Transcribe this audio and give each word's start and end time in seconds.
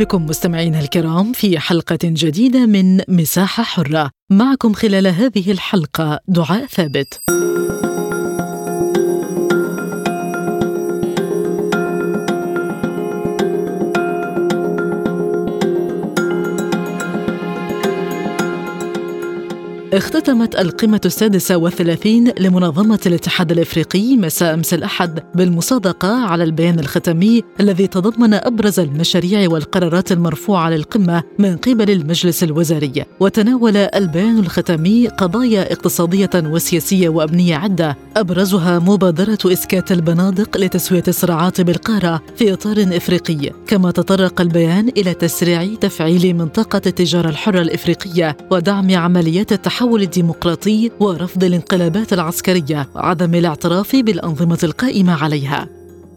بكم 0.00 0.26
مستمعينا 0.26 0.80
الكرام 0.80 1.32
في 1.32 1.58
حلقة 1.58 1.98
جديدة 2.02 2.66
من 2.66 3.00
مساحة 3.08 3.62
حرة. 3.62 4.10
معكم 4.30 4.72
خلال 4.72 5.06
هذه 5.06 5.50
الحلقة 5.50 6.20
دعاء 6.28 6.66
ثابت. 6.66 7.20
اختتمت 19.92 20.56
القمة 20.56 21.00
السادسة 21.04 21.56
والثلاثين 21.56 22.32
لمنظمة 22.38 22.98
الاتحاد 23.06 23.52
الإفريقي 23.52 24.16
مساء 24.16 24.54
أمس 24.54 24.74
الأحد 24.74 25.20
بالمصادقة 25.34 26.08
على 26.08 26.44
البيان 26.44 26.78
الختامي 26.78 27.42
الذي 27.60 27.86
تضمن 27.86 28.34
أبرز 28.34 28.80
المشاريع 28.80 29.50
والقرارات 29.50 30.12
المرفوعة 30.12 30.70
للقمة 30.70 31.22
من 31.38 31.56
قبل 31.56 31.90
المجلس 31.90 32.42
الوزاري، 32.42 33.04
وتناول 33.20 33.76
البيان 33.76 34.38
الختامي 34.38 35.08
قضايا 35.08 35.72
اقتصادية 35.72 36.30
وسياسية 36.34 37.08
وأمنية 37.08 37.56
عدة، 37.56 37.96
أبرزها 38.16 38.78
مبادرة 38.78 39.38
إسكات 39.46 39.92
البنادق 39.92 40.56
لتسوية 40.56 41.04
الصراعات 41.08 41.60
بالقارة 41.60 42.22
في 42.36 42.52
إطار 42.52 42.96
إفريقي، 42.96 43.50
كما 43.66 43.90
تطرق 43.90 44.40
البيان 44.40 44.88
إلى 44.88 45.14
تسريع 45.14 45.74
تفعيل 45.80 46.36
منطقة 46.36 46.82
التجارة 46.86 47.28
الحرة 47.28 47.60
الإفريقية 47.60 48.36
ودعم 48.50 48.96
عمليات 48.96 49.52
التحول 49.52 49.79
التحول 49.80 50.02
الديمقراطي 50.02 50.90
ورفض 51.00 51.44
الانقلابات 51.44 52.12
العسكرية 52.12 52.88
وعدم 52.94 53.34
الاعتراف 53.34 53.96
بالأنظمة 53.96 54.58
القائمة 54.62 55.22
عليها. 55.22 55.68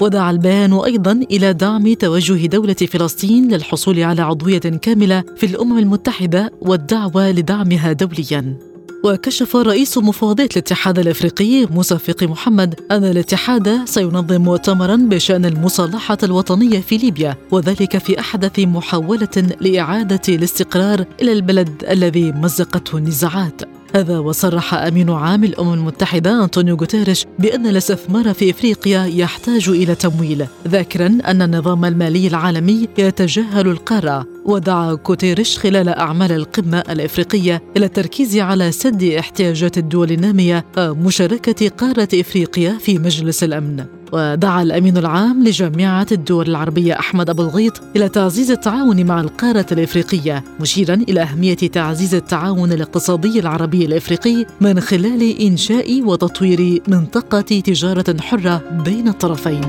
ودعا 0.01 0.31
البيان 0.31 0.73
أيضا 0.73 1.11
إلى 1.11 1.53
دعم 1.53 1.93
توجه 1.93 2.45
دولة 2.45 2.73
فلسطين 2.73 3.53
للحصول 3.53 3.99
على 3.99 4.21
عضوية 4.21 4.57
كاملة 4.57 5.23
في 5.37 5.45
الأمم 5.45 5.77
المتحدة 5.77 6.51
والدعوة 6.61 7.31
لدعمها 7.31 7.91
دوليا. 7.91 8.72
وكشف 9.03 9.55
رئيس 9.55 9.97
مفوضية 9.97 10.49
الاتحاد 10.51 10.99
الأفريقي 10.99 11.65
موسى 11.65 11.97
محمد 12.21 12.79
أن 12.91 13.03
الاتحاد 13.03 13.85
سينظم 13.85 14.41
مؤتمرا 14.41 14.95
بشأن 14.95 15.45
المصالحة 15.45 16.17
الوطنية 16.23 16.79
في 16.79 16.97
ليبيا 16.97 17.35
وذلك 17.51 17.97
في 17.97 18.19
أحدث 18.19 18.59
محاولة 18.59 19.55
لإعادة 19.61 20.21
الاستقرار 20.29 21.05
إلى 21.21 21.31
البلد 21.31 21.83
الذي 21.89 22.31
مزقته 22.31 22.97
النزاعات. 22.97 23.61
هذا 23.95 24.19
وصرح 24.19 24.73
أمين 24.73 25.09
عام 25.09 25.43
الأمم 25.43 25.73
المتحدة 25.73 26.43
أنطونيو 26.43 26.75
غوتيريش 26.75 27.25
بأن 27.39 27.67
الاستثمار 27.67 28.33
في 28.33 28.49
إفريقيا 28.49 29.05
يحتاج 29.05 29.69
إلى 29.69 29.95
تمويل 29.95 30.45
ذاكرا 30.67 31.05
أن 31.05 31.41
النظام 31.41 31.85
المالي 31.85 32.27
العالمي 32.27 32.87
يتجاهل 32.97 33.67
القاره 33.67 34.27
ودعا 34.45 34.97
غوتيريش 35.07 35.59
خلال 35.59 35.89
أعمال 35.89 36.31
القمة 36.31 36.83
الإفريقية 36.89 37.61
إلى 37.77 37.85
التركيز 37.85 38.37
على 38.37 38.71
سد 38.71 39.03
احتياجات 39.03 39.77
الدول 39.77 40.11
النامية 40.11 40.65
ومشاركة 40.77 41.69
قارة 41.69 42.07
إفريقيا 42.13 42.77
في 42.77 42.99
مجلس 42.99 43.43
الأمن. 43.43 43.85
ودعا 44.13 44.61
الأمين 44.61 44.97
العام 44.97 45.43
لجامعة 45.43 46.07
الدول 46.11 46.49
العربية 46.49 46.99
أحمد 46.99 47.29
أبو 47.29 47.41
الغيط 47.41 47.81
إلى 47.95 48.09
تعزيز 48.09 48.51
التعاون 48.51 49.05
مع 49.05 49.21
القارة 49.21 49.65
الإفريقية 49.71 50.43
مشيرا 50.59 50.93
إلى 50.93 51.21
أهمية 51.21 51.55
تعزيز 51.55 52.15
التعاون 52.15 52.71
الاقتصادي 52.71 53.39
العربي 53.39 53.85
الإفريقي 53.85 54.45
من 54.61 54.79
خلال 54.79 55.41
إنشاء 55.41 56.01
وتطوير 56.01 56.81
منطقة 56.87 57.41
تجارة 57.41 58.21
حرة 58.21 58.61
بين 58.85 59.07
الطرفين 59.07 59.61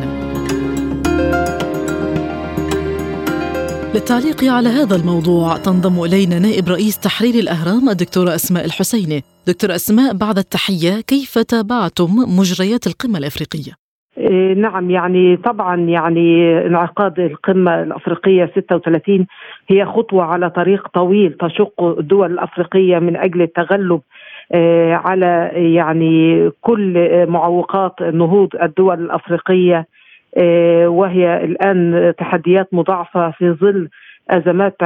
للتعليق 3.95 4.45
على 4.45 4.69
هذا 4.69 4.97
الموضوع 4.97 5.57
تنضم 5.57 6.03
إلينا 6.03 6.39
نائب 6.39 6.69
رئيس 6.69 6.99
تحرير 6.99 7.35
الأهرام 7.35 7.89
الدكتورة 7.89 8.35
أسماء 8.35 8.65
الحسيني. 8.65 9.25
دكتور 9.47 9.75
أسماء 9.75 10.13
بعد 10.13 10.39
التحية 10.39 11.01
كيف 11.01 11.39
تابعتم 11.39 12.39
مجريات 12.39 12.87
القمة 12.87 13.19
الإفريقية؟ 13.19 13.84
إيه، 14.19 14.55
نعم 14.55 14.91
يعني 14.91 15.37
طبعا 15.37 15.77
يعني 15.81 16.59
انعقاد 16.67 17.21
القمة 17.21 17.83
الأفريقية 17.83 18.51
36 18.55 19.27
هي 19.69 19.85
خطوة 19.85 20.25
على 20.25 20.51
طريق 20.51 20.89
طويل 20.89 21.33
تشق 21.33 21.83
الدول 21.99 22.33
الأفريقية 22.33 22.99
من 22.99 23.17
أجل 23.17 23.43
التغلب 23.43 24.01
إيه، 24.55 24.95
على 24.95 25.51
يعني 25.55 26.51
كل 26.61 26.95
معوقات 27.29 28.03
نهوض 28.03 28.49
الدول 28.63 29.01
الأفريقية 29.05 29.87
إيه، 30.37 30.87
وهي 30.89 31.45
الآن 31.45 32.13
تحديات 32.19 32.69
مضاعفة 32.73 33.31
في 33.31 33.51
ظل 33.51 33.89
أزمات 34.31 34.77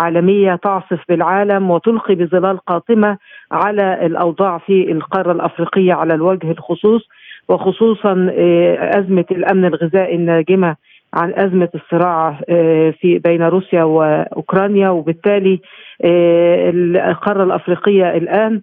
عالمية 0.00 0.54
تعصف 0.54 0.98
بالعالم 1.08 1.70
وتلقي 1.70 2.14
بظلال 2.14 2.58
قاتمه 2.58 3.18
على 3.52 4.06
الأوضاع 4.06 4.58
في 4.58 4.92
القارة 4.92 5.32
الأفريقية 5.32 5.92
على 5.94 6.14
الوجه 6.14 6.50
الخصوص. 6.50 7.08
وخصوصا 7.48 8.30
آه، 8.38 8.98
أزمة 8.98 9.24
الأمن 9.30 9.64
الغذائي 9.64 10.16
الناجمة 10.16 10.76
عن 11.14 11.32
أزمة 11.34 11.68
الصراع 11.74 12.40
آه، 12.48 12.90
في 13.00 13.18
بين 13.18 13.42
روسيا 13.42 13.82
وأوكرانيا 13.82 14.88
وبالتالي 14.88 15.60
آه، 16.04 16.70
القارة 17.10 17.44
الأفريقية 17.44 18.16
الآن 18.16 18.62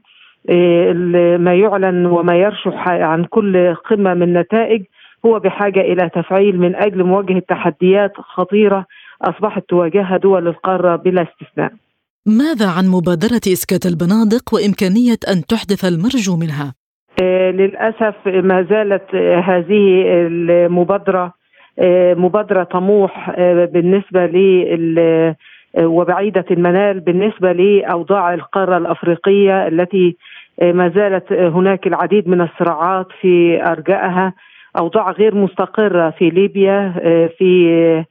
ما 1.40 1.56
يعلن 1.56 2.06
وما 2.06 2.36
يرشح 2.36 2.88
عن 2.88 3.24
كل 3.26 3.76
قمة 3.76 4.14
من 4.14 4.34
نتائج 4.34 4.84
هو 5.26 5.40
بحاجة 5.40 5.80
إلى 5.82 6.10
تفعيل 6.10 6.60
من 6.60 6.76
أجل 6.76 7.04
مواجهة 7.04 7.42
تحديات 7.50 8.12
خطيرة 8.18 8.86
أصبحت 9.22 9.64
تواجهها 9.70 10.18
دول 10.18 10.48
القارة 10.48 10.96
بلا 10.96 11.22
استثناء 11.22 11.72
ماذا 12.26 12.70
عن 12.70 12.88
مبادرة 12.88 13.42
إسكات 13.48 13.86
البنادق 13.86 14.54
وإمكانية 14.54 15.20
أن 15.28 15.46
تحدث 15.46 15.86
المرجو 15.86 16.36
منها؟ 16.38 16.74
آه، 17.22 17.52
للأسف 17.52 18.16
ما 18.26 18.62
زالت 18.70 19.16
هذه 19.16 20.04
المبادرة 20.08 21.34
آه، 21.80 22.14
مبادرة 22.14 22.64
طموح 22.64 23.34
آه، 23.36 23.66
بالنسبة 23.66 24.26
ل 24.26 25.36
وبعيدة 25.80 26.46
المنال 26.52 27.00
بالنسبة 27.00 27.52
لأوضاع 27.52 28.34
القارة 28.34 28.78
الأفريقية 28.78 29.68
التي 29.68 30.18
ما 30.62 30.90
زالت 30.90 31.34
هناك 31.34 31.88
العديد 31.88 32.28
من 32.28 32.42
الصراعات 32.42 33.08
في 33.22 33.64
أرجائها 33.68 34.34
أوضاع 34.80 35.12
غير 35.12 35.36
مستقرة 35.36 36.10
في 36.10 36.30
ليبيا 36.30 36.94
في 37.38 37.70
آه، 37.72 38.06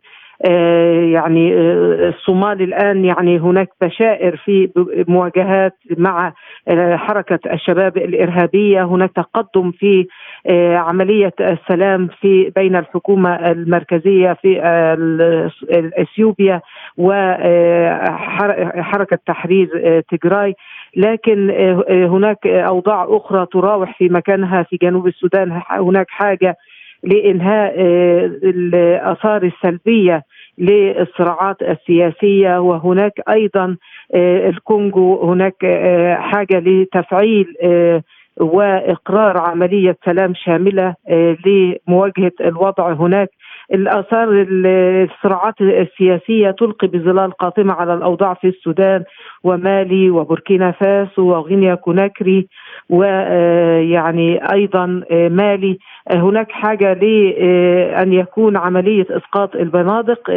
يعني 1.12 1.54
آه، 1.54 2.08
الصومال 2.08 2.62
الآن 2.62 3.04
يعني 3.04 3.38
هناك 3.38 3.68
بشائر 3.80 4.36
في 4.36 4.70
مواجهات 5.08 5.74
مع 5.98 6.32
آه، 6.68 6.96
حركة 6.96 7.38
الشباب 7.52 7.96
الإرهابية. 7.96 8.84
هناك 8.84 9.10
تقدم 9.12 9.70
في 9.70 10.06
عملية 10.76 11.32
السلام 11.40 12.08
في 12.20 12.52
بين 12.56 12.76
الحكومة 12.76 13.50
المركزية 13.50 14.32
في 14.32 14.60
اثيوبيا 15.98 16.60
وحركه 16.98 17.98
تحرير 19.26 20.00
تجراي. 20.00 20.54
لكن 20.96 21.50
هناك 21.88 22.46
أوضاع 22.46 23.06
أخرى 23.08 23.46
تراوح 23.52 23.98
في 23.98 24.08
مكانها 24.08 24.62
في 24.62 24.76
جنوب 24.82 25.06
السودان. 25.06 25.62
هناك 25.70 26.06
حاجة 26.10 26.56
لانهاء 27.02 27.74
الآثار 28.44 29.42
السلبية 29.42 30.22
للصراعات 30.58 31.62
السياسية. 31.62 32.60
وهناك 32.60 33.12
أيضا 33.28 33.76
آه، 34.14 34.48
الكونغو 34.48 35.30
هناك 35.32 35.64
آه، 35.64 36.14
حاجة 36.14 36.58
لتفعيل 36.58 37.54
آه، 37.62 38.02
وإقرار 38.40 39.38
عملية 39.38 39.96
سلام 40.04 40.34
شاملة 40.34 40.94
لمواجهة 41.46 42.32
الوضع 42.40 42.92
هناك. 42.92 43.28
الآثار 43.74 44.46
الصراعات 44.48 45.60
السياسية 45.60 46.50
تلقي 46.50 46.86
بظلال 46.86 47.32
قاتمة 47.32 47.72
على 47.72 47.94
الأوضاع 47.94 48.34
في 48.34 48.48
السودان 48.48 49.04
ومالي 49.44 50.10
وبوركينا 50.10 50.70
فاسو 50.70 51.22
وغينيا 51.22 51.74
كوناكري 51.74 52.48
ويعني 52.90 54.52
أيضا 54.52 54.86
مالي. 55.10 55.78
هناك 56.10 56.52
حاجة 56.52 56.92
لأن 56.92 58.12
يكون 58.12 58.56
عملية 58.56 59.06
إسقاط 59.10 59.56
البنادق 59.56 60.30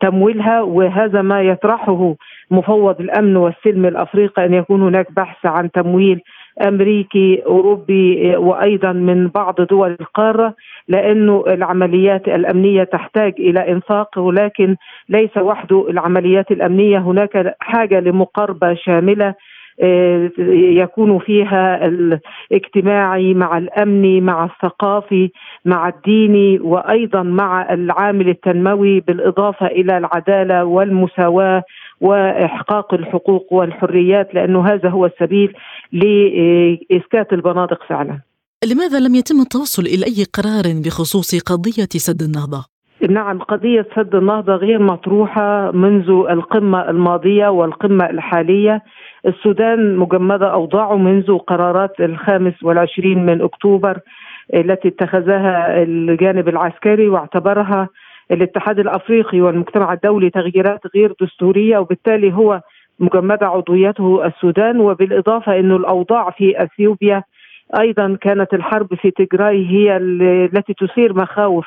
تمويلها 0.00 0.62
وهذا 0.62 1.22
ما 1.22 1.42
يطرحه 1.42 2.14
مفوض 2.50 3.00
الأمن 3.00 3.36
والسلم 3.36 3.86
الأفريقي 3.86 4.44
أن 4.44 4.54
يكون 4.54 4.82
هناك 4.82 5.12
بحث 5.12 5.46
عن 5.46 5.70
تمويل 5.70 6.20
أمريكي 6.62 7.42
أوروبي 7.46 8.36
وأيضا 8.36 8.92
من 8.92 9.28
بعض 9.28 9.60
دول 9.60 9.96
القارة 10.00 10.54
لأنه 10.88 11.44
العمليات 11.46 12.28
الأمنية 12.28 12.84
تحتاج 12.84 13.34
إلى 13.38 13.72
إنفاق 13.72 14.18
ولكن 14.18 14.76
ليس 15.08 15.36
وحده 15.36 15.86
العمليات 15.90 16.50
الأمنية. 16.50 16.98
هناك 16.98 17.54
حاجة 17.60 18.00
لمقاربة 18.00 18.74
شاملة 18.74 19.34
آه، 19.82 20.30
يكون 20.38 21.18
فيها 21.18 21.86
الاجتماعي 21.86 23.34
مع 23.34 23.58
الامني 23.58 24.20
مع 24.20 24.44
الثقافي 24.44 25.30
مع 25.64 25.88
الديني 25.88 26.58
وأيضا 26.58 27.22
مع 27.22 27.72
العامل 27.74 28.28
التنموي 28.28 29.00
بالإضافة 29.00 29.66
إلى 29.66 29.98
العدالة 29.98 30.64
والمساواة 30.64 31.62
وإحقاق 32.00 32.94
الحقوق 32.94 33.52
والحريات 33.52 34.34
لأنه 34.34 34.68
هذا 34.68 34.88
هو 34.88 35.06
السبيل 35.06 35.52
لإسكات 35.92 37.32
البنادق 37.32 37.82
فعلا. 37.88 38.20
لماذا 38.64 39.00
لم 39.00 39.14
يتم 39.14 39.40
التوصل 39.40 39.82
إلى 39.82 40.06
أي 40.06 40.24
قرار 40.24 40.82
بخصوص 40.84 41.42
قضية 41.52 41.88
سد 41.96 42.22
النهضة؟ 42.22 42.76
نعم 43.08 43.38
قضية 43.38 43.86
سد 43.96 44.14
النهضة 44.14 44.54
غير 44.54 44.78
مطروحة 44.78 45.70
منذ 45.70 46.08
القمة 46.08 46.90
الماضية 46.90 47.48
والقمة 47.48 48.10
الحالية 48.10 48.82
السودان 49.26 49.96
مجمدة 49.96 50.52
أوضاعه 50.52 50.96
منذ 50.96 51.38
قرارات 51.38 52.00
الخامس 52.00 52.62
والعشرين 52.62 53.26
من 53.26 53.42
أكتوبر 53.42 53.98
التي 54.54 54.88
اتخذها 54.88 55.82
الجانب 55.82 56.48
العسكري 56.48 57.08
واعتبرها 57.08 57.88
الاتحاد 58.30 58.78
الأفريقي 58.78 59.40
والمجتمع 59.40 59.92
الدولي 59.92 60.30
تغييرات 60.30 60.80
غير 60.94 61.14
دستورية 61.20 61.78
وبالتالي 61.78 62.32
هو 62.32 62.60
مجمدة 63.00 63.46
عضويته 63.46 64.26
السودان. 64.26 64.80
وبالإضافة 64.80 65.58
أنه 65.58 65.76
الأوضاع 65.76 66.30
في 66.30 66.62
أثيوبيا 66.62 67.22
أيضا 67.80 68.16
كانت 68.20 68.54
الحرب 68.54 68.94
في 68.94 69.10
تجراي 69.10 69.66
هي 69.66 69.96
التي 69.96 70.74
تثير 70.74 71.14
مخاوف 71.14 71.66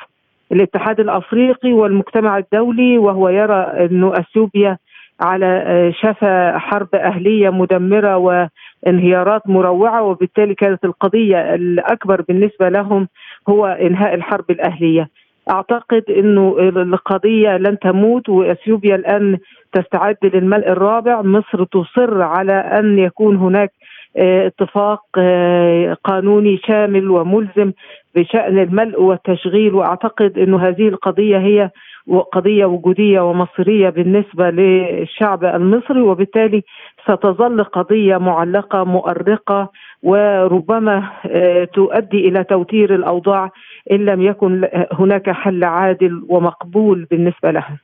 الاتحاد 0.52 1.00
الأفريقي 1.00 1.74
والمجتمع 1.74 2.38
الدولي. 2.38 2.98
وهو 2.98 3.30
يرى 3.30 3.62
أنه 3.62 4.14
أثيوبيا 4.14 4.78
على 5.22 5.92
شفا 6.02 6.58
حرب 6.58 6.96
أهلية 6.96 7.50
مدمرة 7.50 8.18
وانهيارات 8.18 9.50
مروعة. 9.50 10.04
وبالتالي 10.04 10.56
كانت 10.56 10.86
القضية 10.86 11.56
الأكبر 11.56 12.22
بالنسبة 12.22 12.70
لهم 12.70 13.08
هو 13.50 13.66
إنهاء 13.66 14.14
الحرب 14.14 14.52
الأهلية. 14.52 15.10
أعتقد 15.50 16.04
إنه 16.10 16.56
القضية 16.60 17.57
لن 17.57 17.80
تموت 17.80 18.30
وإثيوبيا 18.30 18.96
الآن 18.96 19.38
تستعد 19.74 20.18
للملء 20.24 20.68
الرابع. 20.72 21.22
مصر 21.22 21.63
تصر 21.63 22.22
على 22.22 22.54
أن 22.54 23.00
يكون 23.00 23.36
هناك 23.36 23.72
آه، 24.18 24.48
اتفاق 24.48 25.01
آه، 25.18 25.98
قانوني 26.04 26.57
شامل 26.68 27.10
وملزم 27.10 27.72
بشأن 28.16 28.60
الملء 28.60 29.01
والتشغيل. 29.01 29.74
وأعتقد 29.74 30.38
إنه 30.38 30.68
هذه 30.68 30.88
القضية 30.88 31.38
هي 31.38 31.69
قضية 32.31 32.66
وجودية 32.66 33.22
ومصيرية 33.22 33.90
بالنسبة 33.90 34.50
للشعب 34.50 35.46
المصري 35.46 36.01
وبالتالي 36.01 36.63
ستظل 37.04 37.63
قضية 37.63 38.18
معلقة 38.18 38.84
مؤرقة 38.84 39.69
وربما 40.04 41.04
آه، 41.25 41.63
تؤدي 41.63 42.28
إلى 42.28 42.44
توتير 42.44 42.96
الأوضاع 42.96 43.51
إن 43.91 44.06
لم 44.06 44.21
يكن 44.21 44.68
هناك 44.91 45.30
حل 45.30 45.63
عادل 45.63 46.25
ومقبول 46.30 47.07
بالنسبة 47.12 47.51
لها. 47.51 47.80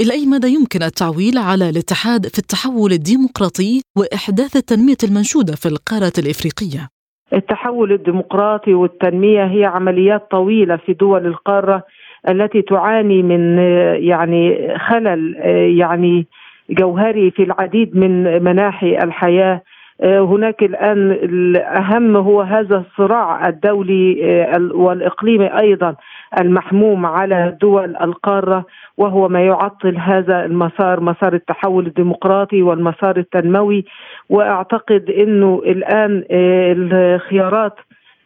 إلى 0.00 0.12
أي 0.12 0.26
مدى 0.26 0.48
يمكن 0.48 0.82
التعويل 0.82 1.38
على 1.38 1.68
الاتحاد 1.68 2.26
في 2.26 2.38
التحول 2.38 2.92
الديمقراطي 2.92 3.82
وإحداث 3.96 4.56
التنمية 4.56 4.96
المنشودة 5.04 5.54
في 5.54 5.66
القارة 5.66 6.12
الإفريقية؟ 6.18 6.88
التحول 7.32 7.92
الديمقراطي 7.92 8.74
والتنمية 8.74 9.44
هي 9.44 9.64
عمليات 9.64 10.30
طويلة 10.30 10.76
في 10.76 10.92
دول 10.92 11.26
القارة 11.26 11.82
التي 12.28 12.62
تعاني 12.62 13.22
من 13.22 13.58
يعني 14.04 14.68
خلل 14.78 15.34
يعني 15.78 16.26
جوهري 16.70 17.30
في 17.30 17.42
العديد 17.42 17.96
من 17.96 18.42
مناحي 18.42 18.98
الحياة 18.98 19.54
آه، 19.54 19.62
هناك 20.04 20.62
الآن 20.62 21.10
الأهم 21.10 22.16
هو 22.16 22.40
هذا 22.42 22.76
الصراع 22.76 23.48
الدولي 23.48 24.20
آه، 24.24 24.68
والإقليمي 24.74 25.46
أيضا 25.60 25.94
المحموم 26.40 27.06
على 27.06 27.56
دول 27.60 27.96
القارة 27.96 28.64
وهو 28.98 29.28
ما 29.28 29.40
يعطل 29.40 29.96
هذا 29.96 30.44
المسار 30.44 31.00
مسار 31.00 31.34
التحول 31.34 31.86
الديمقراطي 31.86 32.62
والمسار 32.62 33.16
التنموي. 33.16 33.84
وأعتقد 34.30 35.10
إنه 35.10 35.62
الآن 35.66 36.24
آه، 36.30 36.72
الخيارات 36.78 37.74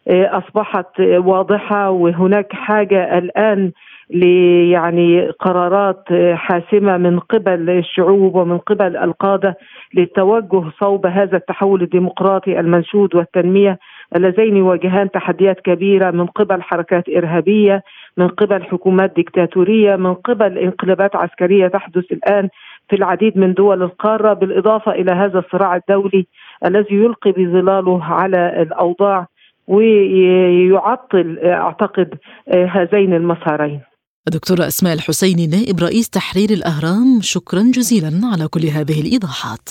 أصبحت 0.07 0.99
واضحة 0.99 1.89
وهناك 1.89 2.53
حاجة 2.53 3.17
الآن 3.17 3.71
يعني 4.09 5.29
قرارات 5.29 6.03
حاسمة 6.33 6.97
من 6.97 7.19
قبل 7.19 7.69
الشعوب 7.69 8.35
ومن 8.35 8.57
قبل 8.57 8.97
القادة 8.97 9.57
للتوجه 9.93 10.63
صوب 10.79 11.05
هذا 11.05 11.37
التحول 11.37 11.81
الديمقراطي 11.81 12.59
المنشود 12.59 13.15
والتنمية. 13.15 13.79
اللذين 14.15 14.57
يواجهان 14.57 15.11
تحديات 15.11 15.59
كبيرة 15.59 16.11
من 16.11 16.25
قبل 16.25 16.61
حركات 16.61 17.09
إرهابية 17.09 17.83
من 18.17 18.27
قبل 18.27 18.63
حكومات 18.63 19.15
ديكتاتورية 19.15 19.95
من 19.95 20.13
قبل 20.13 20.57
انقلابات 20.57 21.15
عسكرية 21.15 21.67
تحدث 21.67 22.11
الآن 22.11 22.49
في 22.89 22.95
العديد 22.95 23.37
من 23.37 23.53
دول 23.53 23.83
القارة. 23.83 24.33
بالإضافة 24.33 24.91
إلى 24.91 25.11
هذا 25.11 25.39
الصراع 25.39 25.75
الدولي 25.75 26.25
الذي 26.65 26.95
يلقي 26.95 27.31
بظلاله 27.31 28.03
على 28.03 28.61
الأوضاع 28.61 29.27
ويعطل 29.67 31.39
أعتقد 31.43 32.15
هذين 32.55 33.13
المسارين. 33.13 33.88
الدكتورة 34.29 34.67
أسماء 34.67 34.93
الحسيني 34.93 35.47
نائب 35.47 35.79
رئيس 35.79 36.09
تحرير 36.09 36.49
الأهرام 36.49 37.19
شكرا 37.21 37.71
جزيلا 37.73 38.21
على 38.23 38.47
كل 38.47 38.65
هذه 38.65 39.01
الإيضاحات. 39.01 39.69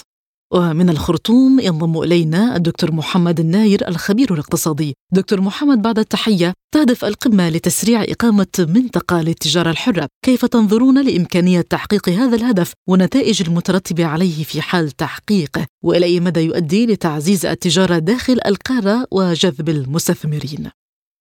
ومن 0.54 0.90
الخرطوم 0.90 1.60
ينضم 1.60 2.02
إلينا 2.02 2.56
الدكتور 2.56 2.92
محمد 2.92 3.40
الناير 3.40 3.88
الخبير 3.88 4.34
الاقتصادي. 4.34 4.94
دكتور 5.14 5.40
محمد 5.40 5.82
بعد 5.82 5.98
التحية 5.98 6.52
تهدف 6.74 7.04
القمة 7.04 7.48
لتسريع 7.48 8.02
إقامة 8.02 8.46
منطقة 8.58 9.22
للتجارة 9.22 9.70
الحرة. 9.70 10.08
كيف 10.24 10.44
تنظرون 10.44 11.04
لإمكانية 11.04 11.60
تحقيق 11.60 12.08
هذا 12.08 12.36
الهدف 12.36 12.72
والنتائج 12.88 13.42
المترتبة 13.42 14.04
عليه 14.04 14.44
في 14.44 14.60
حال 14.60 14.90
تحقيقه 14.90 15.66
وإلى 15.84 16.06
أي 16.06 16.20
مدى 16.20 16.40
يؤدي 16.40 16.86
لتعزيز 16.86 17.46
التجارة 17.46 17.98
داخل 17.98 18.38
القارة 18.46 19.06
وجذب 19.10 19.68
المستثمرين؟ 19.68 20.70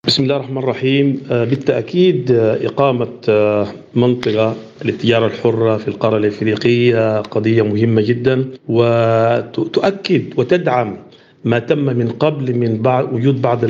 بسم 0.06 0.22
الله 0.22 0.36
الرحمن 0.36 0.58
الرحيم. 0.58 1.20
آه، 1.30 1.44
بالتأكيد 1.44 2.30
آه، 2.30 2.66
إقامة 2.66 3.08
آه، 3.28 3.66
منطقة 3.94 4.56
للتجارة 4.84 5.26
الحرة 5.26 5.76
في 5.76 5.88
القارة 5.88 6.16
الإفريقية 6.16 7.20
قضية 7.20 7.62
مهمة 7.62 8.02
جدا 8.02 8.48
وتؤكد 8.68 10.22
وتدعم 10.36 10.96
ما 11.44 11.58
تم 11.58 11.78
من 11.78 12.08
قبل 12.08 12.54
من 12.56 12.82
بعض 12.82 13.12
وجود 13.12 13.42
بعض 13.42 13.64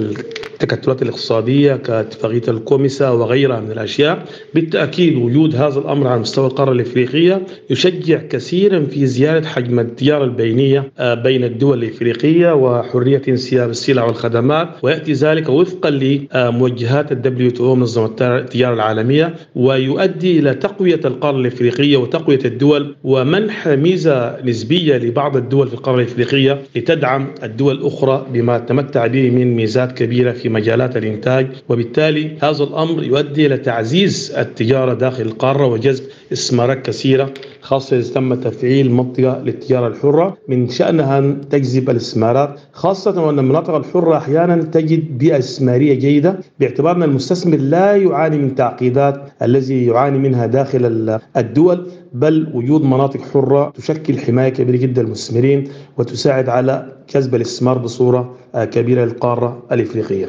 التكتلات 0.62 1.02
الاقتصادية 1.02 1.74
كاتفاقية 1.76 2.42
الكوميسا 2.48 3.10
وغيرها 3.10 3.60
من 3.60 3.70
الأشياء 3.70 4.24
بالتأكيد 4.54 5.16
وجود 5.16 5.56
هذا 5.56 5.78
الأمر 5.78 6.06
على 6.06 6.20
مستوى 6.20 6.46
القارة 6.46 6.72
الإفريقية 6.72 7.42
يشجع 7.70 8.18
كثيرا 8.30 8.86
في 8.90 9.06
زيادة 9.06 9.46
حجم 9.48 9.80
التجارة 9.80 10.24
البينية 10.24 10.92
آه، 10.98 11.14
بين 11.14 11.44
الدول 11.44 11.82
الإفريقية 11.84 12.54
وحرية 12.54 13.22
انسياب 13.28 13.70
السلع 13.70 14.04
والخدمات 14.04 14.68
ويأتي 14.82 15.12
ذلك 15.12 15.48
وفقا 15.48 15.90
لموجهات 15.90 17.12
ال 17.12 17.50
WTO 17.50 17.74
منظمة 17.74 18.14
التجارة 18.20 18.74
العالمية 18.74 19.34
ويؤدي 19.54 20.38
إلى 20.38 20.54
تقوية 20.54 21.00
القارة 21.04 21.36
الإفريقية 21.36 21.96
وتقوية 21.96 22.40
الدول 22.44 22.96
ومنح 23.04 23.68
ميزة 23.68 24.36
نسبية 24.44 24.96
لبعض 24.96 25.36
الدول 25.36 25.68
في 25.68 25.74
القارة 25.74 25.96
الإفريقية 25.96 26.62
لتدعم 26.76 27.34
الدول 27.42 27.74
الأخرى 27.74 28.26
بما 28.32 28.58
تمتع 28.58 29.06
به 29.06 29.30
من 29.30 29.56
ميزات 29.56 29.92
كبيرة 29.92 30.32
في 30.32 30.47
مجالات 30.48 30.96
الإنتاج 30.96 31.46
وبالتالي 31.68 32.36
هذا 32.42 32.64
الأمر 32.64 33.02
يؤدي 33.02 33.46
إلى 33.46 33.56
تعزيز 33.56 34.34
التجارة 34.38 34.94
داخل 34.94 35.22
القارة 35.22 35.66
وجذب 35.66 36.04
استثمارات 36.32 36.86
كثيرة 36.86 37.30
خاصة 37.60 37.98
إذا 37.98 38.14
تم 38.14 38.34
تفعيل 38.34 38.90
منطقة 38.90 39.42
للتجارة 39.44 39.88
الحرة. 39.88 40.36
من 40.48 40.68
شأنها 40.68 41.18
أن 41.18 41.48
تجذب 41.50 41.90
الاستثمارات 41.90 42.60
خاصة 42.72 43.22
وأن 43.22 43.38
المناطق 43.38 43.74
الحرة 43.74 44.16
أحيانا 44.16 44.62
تجد 44.62 45.18
بيئة 45.18 45.38
استثمارية 45.38 45.94
جيدة 45.94 46.40
باعتبار 46.60 46.96
أن 46.96 47.02
المستثمر 47.02 47.56
لا 47.56 47.96
يعاني 47.96 48.38
من 48.38 48.54
تعقيدات 48.54 49.32
الذي 49.42 49.86
يعاني 49.86 50.18
منها 50.18 50.46
داخل 50.46 51.18
الدول. 51.36 51.86
بل 52.12 52.50
وجود 52.54 52.82
مناطق 52.82 53.20
حرة 53.20 53.70
تشكل 53.70 54.18
حماية 54.18 54.48
كبيرة 54.48 54.76
جدا 54.76 55.02
للمستثمرين 55.02 55.70
وتساعد 55.98 56.48
على 56.48 57.04
جذب 57.14 57.34
الاستثمار 57.34 57.78
بصورة 57.78 58.36
كبيرة 58.54 59.04
للقارة 59.04 59.66
الإفريقية 59.72 60.28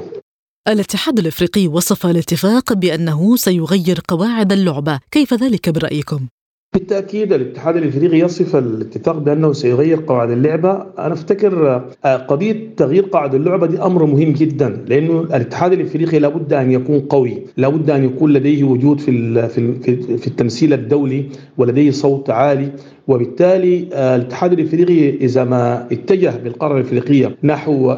الاتحاد 0.67 1.19
الإفريقي 1.19 1.67
وصف 1.67 2.05
الاتفاق 2.05 2.73
بأنه 2.73 3.35
سيغير 3.35 3.99
قواعد 4.07 4.51
اللعبة، 4.51 4.99
كيف 5.11 5.33
ذلك 5.33 5.69
برأيكم؟ 5.69 6.27
بالتأكيد 6.73 7.33
الاتحاد 7.33 7.77
الإفريقي 7.77 8.19
يصف 8.19 8.55
الاتفاق 8.55 9.17
بأنه 9.17 9.53
سيغير 9.53 10.03
قواعد 10.07 10.29
اللعبة، 10.31 10.71
أنا 10.99 11.13
أفتكر 11.13 11.83
قضية 12.05 12.75
تغيير 12.77 13.05
قواعد 13.11 13.35
اللعبة 13.35 13.67
دي 13.67 13.81
أمر 13.81 14.05
مهم 14.05 14.33
جدا 14.33 14.69
لأنه 14.87 15.21
الاتحاد 15.21 15.73
الإفريقي 15.73 16.19
لابد 16.19 16.53
أن 16.53 16.71
يكون 16.71 16.99
قوي، 16.99 17.41
لابد 17.57 17.89
أن 17.89 18.03
يكون 18.03 18.33
لديه 18.33 18.63
وجود 18.63 18.99
في 18.99 19.11
في 19.49 19.97
في 20.17 20.27
التمثيل 20.27 20.73
الدولي 20.73 21.25
ولديه 21.57 21.91
صوت 21.91 22.29
عالي. 22.29 22.71
وبالتالي 23.09 23.87
الاتحاد 23.93 24.53
الإفريقي 24.53 25.09
إذا 25.25 25.43
ما 25.43 25.87
اتجه 25.91 26.33
بالقارة 26.43 26.75
الإفريقية 26.77 27.35
نحو 27.43 27.95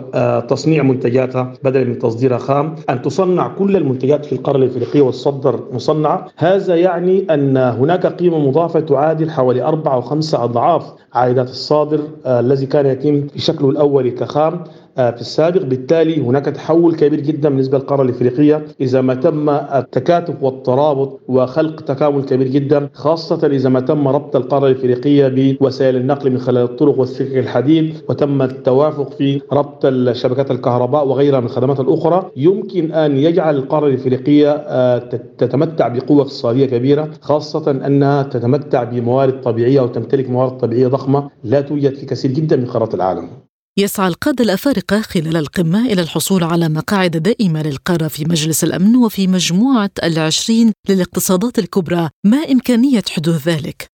تصنيع 0.49 0.83
منتجاتها 0.83 1.53
بدلا 1.63 1.83
من 1.83 1.99
تصديرها 1.99 2.37
خام 2.37 2.75
أن 2.89 3.01
تصنع 3.01 3.47
كل 3.47 3.75
المنتجات 3.77 4.25
في 4.25 4.33
القارة 4.33 4.57
الإفريقية 4.57 5.01
وتصدر 5.01 5.59
مصنعه 5.73 6.27
هذا 6.37 6.75
يعني 6.75 7.25
أن 7.33 7.57
هناك 7.57 8.05
قيمة 8.05 8.39
مضافة 8.39 8.79
تعادل 8.79 9.29
حوالي 9.29 9.61
أربعة 9.63 9.95
أو 9.95 10.01
خمسة 10.01 10.43
أضعاف 10.43 10.93
عائدات 11.13 11.49
الصادر 11.49 11.99
الذي 12.25 12.65
كان 12.65 12.85
يتم 12.85 13.27
شكله 13.35 13.69
الأول 13.69 14.09
كخام. 14.09 14.63
في 14.95 15.21
السابق. 15.21 15.61
بالتالي 15.61 16.21
هناك 16.21 16.45
تحول 16.45 16.95
كبير 16.95 17.19
جدا 17.19 17.49
بالنسبة 17.49 17.77
للقارة 17.77 18.01
الإفريقية 18.01 18.65
إذا 18.81 19.01
ما 19.01 19.13
تم 19.13 19.49
التكاتف 19.49 20.43
والترابط 20.43 21.19
وخلق 21.27 21.81
تكامل 21.81 22.23
كبير 22.23 22.47
جدا 22.47 22.89
خاصة 22.93 23.47
إذا 23.47 23.69
ما 23.69 23.79
تم 23.79 24.07
ربط 24.07 24.35
القارة 24.35 24.67
الإفريقية 24.67 25.27
بوسائل 25.27 25.95
النقل 25.95 26.31
من 26.31 26.37
خلال 26.37 26.63
الطرق 26.63 26.99
والسكك 26.99 27.37
الحديد 27.37 27.95
وتم 28.09 28.41
التوافق 28.41 29.09
في 29.09 29.41
ربط 29.53 29.87
شبكات 30.11 30.51
الكهرباء 30.51 31.07
وغيرها 31.07 31.39
من 31.39 31.45
الخدمات 31.45 31.79
الأخرى. 31.79 32.31
يمكن 32.37 32.91
أن 32.91 33.17
يجعل 33.17 33.55
القارة 33.55 33.87
الإفريقية 33.87 34.97
تتمتع 35.37 35.87
بقوة 35.87 36.21
اقتصادية 36.21 36.65
كبيرة 36.65 37.09
خاصة 37.21 37.71
أنها 37.71 38.23
تتمتع 38.23 38.83
بموارد 38.83 39.41
طبيعية 39.41 39.79
أو 39.79 39.87
تمتلك 39.87 40.29
موارد 40.29 40.57
طبيعية 40.57 40.87
ضخمة 40.87 41.29
لا 41.43 41.61
توجد 41.61 41.95
في 41.95 42.05
كثير 42.05 42.31
جدا 42.31 42.55
من 42.55 42.65
قارات 42.65 42.93
العالم. 42.93 43.50
يسعى 43.79 44.07
القادة 44.07 44.43
الأفارقة 44.43 45.01
خلال 45.01 45.37
القمة 45.37 45.85
إلى 45.85 46.01
الحصول 46.01 46.43
على 46.43 46.69
مقاعد 46.69 47.11
دائمة 47.11 47.63
للقارة 47.63 48.07
في 48.07 48.25
مجلس 48.25 48.63
الأمن 48.63 48.95
وفي 48.95 49.27
مجموعة 49.27 49.89
العشرين 50.03 50.71
للاقتصادات 50.89 51.59
الكبرى. 51.59 52.09
ما 52.25 52.37
إمكانية 52.37 53.03
حدوث 53.09 53.47
ذلك؟ 53.47 53.87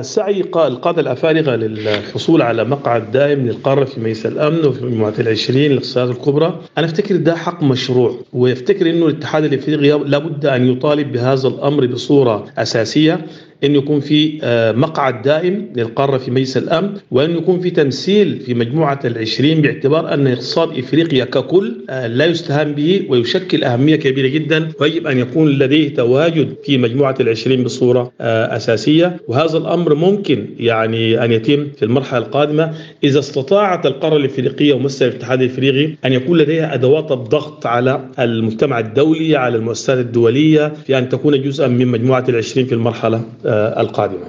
سعي 0.00 0.40
القادة 0.40 1.00
الأفارقة 1.00 1.56
للحصول 1.56 2.42
على 2.42 2.64
مقعد 2.64 3.12
دائم 3.12 3.46
للقارة 3.46 3.84
في 3.84 4.00
مجلس 4.00 4.26
الأمن 4.26 4.64
وفي 4.66 4.84
مجموعة 4.84 5.14
العشرين 5.18 5.72
الاقتصادات 5.72 6.16
الكبرى. 6.16 6.60
أنا 6.78 6.86
أفتكر 6.86 7.16
ده 7.16 7.36
حق 7.36 7.62
مشروع 7.62 8.16
ويفتكر 8.32 8.90
أنه 8.90 9.06
الاتحاد 9.06 9.44
الإفريقي 9.44 10.08
لابد 10.08 10.46
أن 10.46 10.72
يطالب 10.72 11.12
بهذا 11.12 11.48
الأمر 11.48 11.86
بصورة 11.86 12.46
أساسية. 12.58 13.26
أن 13.64 13.74
يكون 13.74 14.00
في 14.00 14.38
مقعد 14.76 15.22
دائم 15.22 15.66
للقارة 15.76 16.18
في 16.18 16.30
مجلس 16.30 16.56
الأمن 16.56 16.90
وأن 17.10 17.30
يكون 17.36 17.60
في 17.60 17.70
تمثيل 17.70 18.40
في 18.46 18.54
مجموعة 18.54 19.00
العشرين 19.04 19.60
باعتبار 19.62 20.14
أن 20.14 20.26
اقتصاد 20.26 20.78
إفريقيا 20.78 21.24
ككل 21.24 21.72
لا 21.88 22.24
يستهان 22.26 22.72
به 22.72 23.02
ويشكل 23.08 23.64
أهمية 23.64 23.96
كبيرة 23.96 24.28
جدا. 24.28 24.68
ويجب 24.80 25.06
أن 25.06 25.18
يكون 25.18 25.48
لديه 25.50 25.94
تواجد 25.94 26.54
في 26.64 26.78
مجموعة 26.78 27.14
العشرين 27.20 27.64
بصورة 27.64 28.12
أساسية. 28.20 29.16
وهذا 29.28 29.58
الأمر 29.58 29.94
ممكن 29.94 30.46
يعني 30.58 31.24
أن 31.24 31.32
يتم 31.32 31.66
في 31.76 31.84
المرحلة 31.84 32.18
القادمة 32.18 32.72
إذا 33.04 33.18
استطاعت 33.18 33.86
القارة 33.86 34.16
الإفريقية 34.16 34.74
وممثل 34.74 35.06
الاتحاد 35.06 35.42
الإفريقي 35.42 35.94
أن 36.04 36.12
يكون 36.12 36.38
لديها 36.38 36.74
أدوات 36.74 37.12
الضغط 37.12 37.66
على 37.66 38.00
المجتمع 38.18 38.78
الدولي 38.78 39.36
على 39.36 39.56
المؤسسات 39.56 39.98
الدولية 39.98 40.72
في 40.86 40.98
أن 40.98 41.08
تكون 41.08 41.42
جزءا 41.42 41.68
من 41.68 41.86
مجموعة 41.86 42.24
العشرين 42.28 42.66
في 42.66 42.72
المرحلة. 42.74 43.22
القادمة 43.52 44.26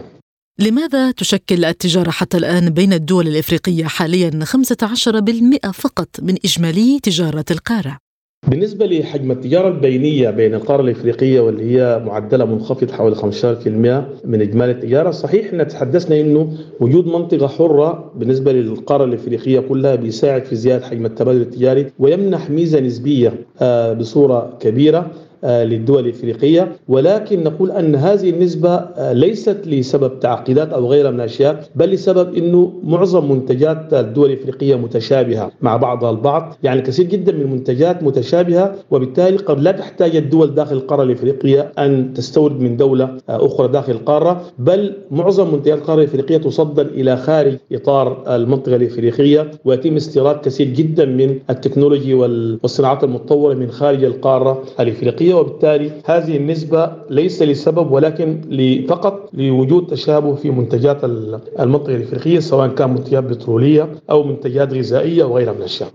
لماذا 0.59 1.11
تشكل 1.11 1.65
التجارة 1.65 2.09
حتى 2.11 2.37
الآن 2.37 2.69
بين 2.69 2.93
الدول 2.93 3.27
الإفريقية 3.27 3.83
حاليا 3.85 4.31
15% 4.43 5.71
فقط 5.71 6.07
من 6.21 6.35
إجمالي 6.45 6.99
تجارة 6.99 7.45
القارة؟ 7.51 7.97
بالنسبة 8.47 8.85
لحجم 8.85 9.31
التجارة 9.31 9.67
البينية 9.67 10.29
بين 10.29 10.53
القارة 10.53 10.81
الإفريقية 10.81 11.39
واللي 11.39 11.63
هي 11.75 12.01
معدلة 12.05 12.45
منخفض 12.45 12.91
حوالي 12.91 13.15
15% 13.15 13.25
من 14.27 14.41
إجمالي 14.41 14.71
التجارة 14.71 15.11
صحيح 15.11 15.53
أن 15.53 15.67
تحدثنا 15.67 16.19
أنه 16.19 16.57
وجود 16.79 17.07
منطقة 17.07 17.47
حرة 17.47 18.11
بالنسبة 18.15 18.51
للقارة 18.51 19.03
الإفريقية 19.03 19.59
كلها 19.59 19.95
بيساعد 19.95 20.45
في 20.45 20.55
زيادة 20.55 20.85
حجم 20.85 21.05
التبادل 21.05 21.41
التجاري 21.41 21.91
ويمنح 21.99 22.49
ميزة 22.49 22.79
نسبية 22.79 23.45
بصورة 23.99 24.57
كبيرة 24.59 25.11
للدول 25.43 26.03
الإفريقية. 26.05 26.71
ولكن 26.87 27.43
نقول 27.43 27.71
أن 27.71 27.95
هذه 27.95 28.29
النسبة 28.29 28.85
ليست 28.99 29.57
لسبب 29.65 30.19
تعقيدات 30.19 30.73
أو 30.73 30.87
غيرها 30.87 31.11
من 31.11 31.19
الأشياء 31.19 31.63
بل 31.75 31.89
لسبب 31.89 32.35
إنه 32.35 32.73
معظم 32.83 33.31
منتجات 33.31 33.93
الدول 33.93 34.31
الإفريقية 34.31 34.75
متشابهة 34.75 35.51
مع 35.61 35.77
بعضها 35.77 36.09
البعض. 36.09 36.53
يعني 36.63 36.81
كثير 36.81 37.05
جدا 37.05 37.31
من 37.31 37.41
المنتجات 37.41 38.03
متشابهة 38.03 38.75
وبالتالي 38.91 39.37
قد 39.37 39.59
لا 39.59 39.71
تحتاج 39.71 40.15
الدول 40.15 40.55
داخل 40.55 40.75
القارة 40.75 41.03
الإفريقية 41.03 41.71
أن 41.79 42.13
تستورد 42.13 42.59
من 42.59 42.77
دولة 42.77 43.17
أخرى 43.29 43.67
داخل 43.67 43.91
القارة. 43.91 44.41
بل 44.59 44.93
معظم 45.11 45.53
منتجات 45.53 45.77
القارة 45.77 45.99
الإفريقية 45.99 46.37
تصدر 46.37 46.85
إلى 46.85 47.17
خارج 47.17 47.57
إطار 47.71 48.35
المنطقة 48.35 48.75
الإفريقية 48.75 49.51
ويتم 49.65 49.95
استيراد 49.95 50.39
كثير 50.39 50.67
جدا 50.67 51.05
من 51.05 51.39
التكنولوجي 51.49 52.13
والصناعات 52.13 53.03
المتطورة 53.03 53.53
من 53.53 53.71
خارج 53.71 54.03
القارة 54.03 54.63
الإفريقية. 54.79 55.32
وبالتالي 55.33 55.91
هذه 56.05 56.37
النسبة 56.37 56.91
ليس 57.09 57.41
لسبب 57.41 57.91
ولكن 57.91 58.41
فقط 58.89 59.29
لوجود 59.33 59.87
تشابه 59.87 60.35
في 60.35 60.51
منتجات 60.51 61.03
المنطقة 61.59 61.95
الإفريقية 61.95 62.39
سواء 62.39 62.67
كان 62.67 62.89
منتجات 62.89 63.23
بترولية 63.23 63.89
أو 64.09 64.23
منتجات 64.23 64.73
غذائية 64.73 65.23
وغيرها 65.23 65.53
من 65.53 65.59
الأشياء 65.59 65.89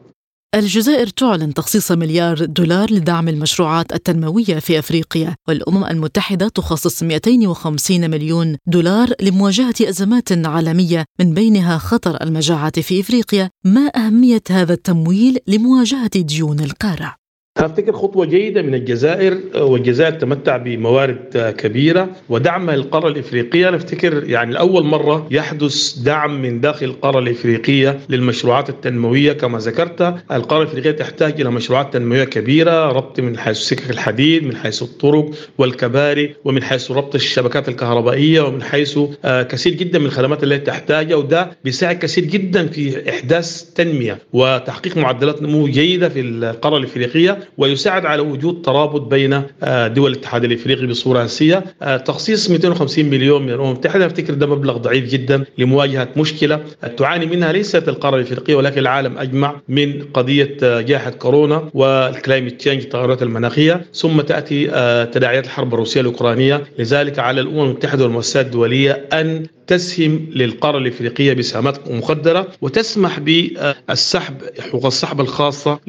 الجزائر 0.55 1.07
تعلن 1.07 1.55
تخصيص 1.55 1.93
مليار 1.93 2.45
دولار 2.45 2.93
لدعم 2.93 3.29
المشروعات 3.29 3.93
التنموية 3.93 4.59
في 4.59 4.79
أفريقيا 4.79 5.35
والأمم 5.49 5.85
المتحدة 5.85 6.49
تخصص 6.49 7.03
250 7.03 8.11
مليون 8.11 8.57
دولار 8.67 9.09
لمواجهة 9.21 9.75
أزمات 9.83 10.47
عالمية 10.47 11.05
من 11.21 11.35
بينها 11.35 11.79
خطر 11.79 12.23
المجاعة 12.23 12.81
في 12.81 13.01
إفريقيا 13.01 13.51
ما 13.65 13.91
أهمية 13.97 14.43
هذا 14.51 14.73
التمويل 14.73 15.39
لمواجهة 15.47 16.21
ديون 16.21 16.61
القارة؟ 16.61 17.15
افتكر 17.59 17.93
خطوة 17.93 18.27
جيدة 18.27 18.63
من 18.63 18.75
الجزائر 18.75 19.39
والجزائر 19.57 20.13
تمتع 20.13 20.57
بموارد 20.57 21.55
كبيرة 21.59 22.09
ودعم 22.29 22.71
القارة 22.71 23.09
الإفريقية؟ 23.09 23.71
نفتكر 23.71 24.25
يعني 24.25 24.53
لأول 24.53 24.85
مرة 24.85 25.27
يحدث 25.31 25.99
دعم 25.99 26.43
من 26.43 26.61
داخل 26.61 26.87
القارة 26.87 27.19
الإفريقية 27.19 27.99
للمشروعات 28.09 28.69
التنموية. 28.69 29.33
كما 29.33 29.59
ذكرت 29.59 30.15
القارة 30.33 30.63
الإفريقية 30.63 30.91
تحتاج 30.91 31.41
إلى 31.41 31.51
مشروعات 31.51 31.93
تنموية 31.93 32.25
كبيرة 32.25 32.93
ربط 32.93 33.21
من 33.21 33.39
حيث 33.39 33.57
سكك 33.57 33.91
الحديد 33.91 34.45
من 34.45 34.57
حيث 34.57 34.83
الطرق 34.83 35.31
والكباري 35.59 36.35
ومن 36.45 36.63
حيث 36.63 36.91
ربط 36.91 37.15
الشبكات 37.15 37.69
الكهربائية 37.69 38.41
ومن 38.41 38.63
حيث 38.63 38.99
كثير 39.25 39.75
جدا 39.75 39.99
من 39.99 40.07
الخدمات 40.07 40.45
التي 40.45 40.59
تحتاجها 40.65 41.17
وده 41.17 41.51
بيساعد 41.65 41.99
كثير 41.99 42.25
جدا 42.25 42.67
في 42.67 43.11
إحداث 43.11 43.63
تنمية 43.63 44.19
وتحقيق 44.33 44.97
معدلات 44.97 45.43
نمو 45.43 45.67
جيدة 45.67 46.09
في 46.09 46.21
القارة 46.21 46.77
الإفريقية. 46.77 47.39
ويساعد 47.59 48.07
على 48.07 48.23
وجود 48.23 48.63
ترابط 48.63 49.01
بين 49.01 49.43
دول 49.87 50.13
الاتحاد 50.13 50.45
الإفريقي 50.45 50.87
بصورة 50.87 51.25
أساسية. 51.25 51.65
تخصيص 52.05 52.51
250 52.51 53.05
مليون 53.05 53.43
من 53.43 53.49
الأمم 53.51 53.67
المتحدة 53.71 54.07
أفتكر 54.07 54.35
ده 54.35 54.47
مبلغ 54.47 54.77
ضعيف 54.77 55.05
جدا 55.11 55.45
لمواجهة 55.59 56.09
مشكلة 56.17 56.61
تعاني 56.97 57.27
منها 57.27 57.53
ليست 57.53 57.89
القارة 57.89 58.17
الإفريقية 58.17 58.55
ولكن 58.55 58.79
العالم 58.79 59.19
أجمع 59.19 59.61
من 59.69 60.03
قضية 60.15 60.57
جائحة 60.63 61.11
كورونا 61.11 61.71
وال 61.75 61.92
climate 61.92 62.53
change 62.61 62.83
التغيرات 62.83 63.23
المناخية. 63.23 63.87
ثم 63.95 64.21
تأتي 64.21 64.65
تداعيات 65.13 65.45
الحرب 65.45 65.75
الروسية 65.75 66.01
الأوكرانية. 66.01 66.65
لذلك 66.79 67.19
على 67.19 67.41
الأمم 67.41 67.61
المتحدة 67.65 68.05
والمؤسسات 68.05 68.47
الدولية 68.47 69.07
أن 69.13 69.47
تسهم 69.67 70.27
للقارة 70.35 70.79
الإفريقية 70.79 71.33
بسهامات 71.33 71.91
مخدرة 71.91 72.47
وتسمح 72.63 73.19
بالسحب 73.21 74.35
حقوق 74.61 74.87
السحب 74.87 75.21
الخاصة 75.21 75.81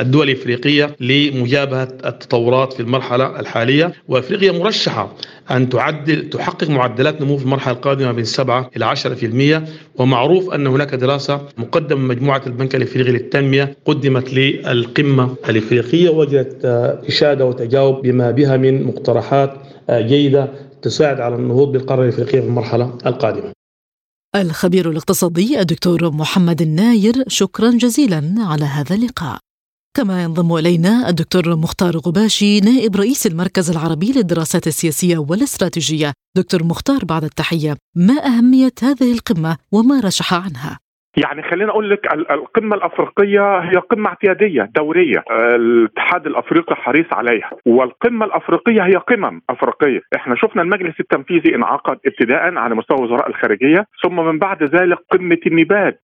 الدول 0.00 0.30
الإفريقية 0.30 0.96
لمجابهة 1.00 1.88
التطورات 2.06 2.72
في 2.72 2.80
المرحلة 2.80 3.40
الحالية 3.40 3.92
وإفريقيا 4.08 4.52
مرشحة 4.52 5.14
أن 5.50 5.68
تعدل 5.68 6.30
تحقق 6.30 6.70
معدلات 6.70 7.22
نمو 7.22 7.36
في 7.36 7.44
المرحلة 7.44 7.74
القادمة 7.74 8.12
من 8.12 8.24
7 8.24 8.70
إلى 8.76 8.96
10% 9.96 10.00
ومعروف 10.00 10.54
أن 10.54 10.66
هناك 10.66 10.94
دراسة 10.94 11.40
مقدمة 11.58 12.00
من 12.00 12.08
مجموعة 12.08 12.42
البنك 12.46 12.74
الإفريقي 12.74 13.12
للتنمية 13.12 13.76
قدمت 13.84 14.34
للقمة 14.34 15.34
الإفريقية 15.48 16.08
وجدت 16.10 16.64
إشادة 17.08 17.44
وتجاوب 17.46 18.02
بما 18.02 18.30
بها 18.30 18.56
من 18.56 18.82
مقترحات 18.84 19.54
جيدة 19.90 20.48
تساعد 20.82 21.20
على 21.20 21.34
النهوض 21.34 21.72
بالقارة 21.72 22.02
الإفريقية 22.02 22.40
في 22.40 22.46
المرحلة 22.46 22.98
القادمة. 23.06 23.53
الخبير 24.36 24.90
الاقتصادي 24.90 25.60
الدكتور 25.60 26.10
محمد 26.10 26.62
الناير 26.62 27.24
شكرا 27.28 27.70
جزيلا 27.70 28.34
على 28.38 28.64
هذا 28.64 28.94
اللقاء. 28.94 29.38
كما 29.96 30.22
ينضم 30.22 30.56
إلينا 30.56 31.08
الدكتور 31.08 31.56
مختار 31.56 31.98
غباشي 31.98 32.60
نائب 32.60 32.96
رئيس 32.96 33.26
المركز 33.26 33.70
العربي 33.70 34.12
للدراسات 34.12 34.66
السياسية 34.66 35.18
والاستراتيجية. 35.18 36.12
دكتور 36.36 36.64
مختار 36.64 37.04
بعد 37.04 37.24
التحية، 37.24 37.76
ما 37.96 38.26
أهمية 38.26 38.74
هذه 38.82 39.12
القمة 39.12 39.56
وما 39.72 40.00
رشح 40.00 40.34
عنها؟ 40.34 40.78
يعني 41.16 41.42
خلينا 41.42 41.70
أقول 41.70 41.90
لك 41.90 42.12
القمة 42.30 42.76
الأفريقية 42.76 43.58
هي 43.58 43.76
قمة 43.76 44.08
اعتيادية 44.08 44.70
دورية. 44.76 45.24
الاتحاد 45.30 46.26
الأفريقي 46.26 46.76
حريص 46.76 47.06
عليها. 47.12 47.50
والقمة 47.66 48.26
الأفريقية 48.26 48.82
هي 48.82 48.92
قمم 48.96 49.40
أفريقية. 49.50 50.00
إحنا 50.16 50.34
شفنا 50.36 50.62
المجلس 50.62 51.00
التنفيذي 51.00 51.54
انعقد 51.54 51.98
ابتداء 52.06 52.54
على 52.54 52.74
مستوى 52.74 52.98
وزراء 53.04 53.28
الخارجية 53.28 53.86
ثم 54.02 54.16
من 54.16 54.38
بعد 54.38 54.62
ذلك 54.62 54.98
قمة 55.10 55.38
النبات. 55.46 56.00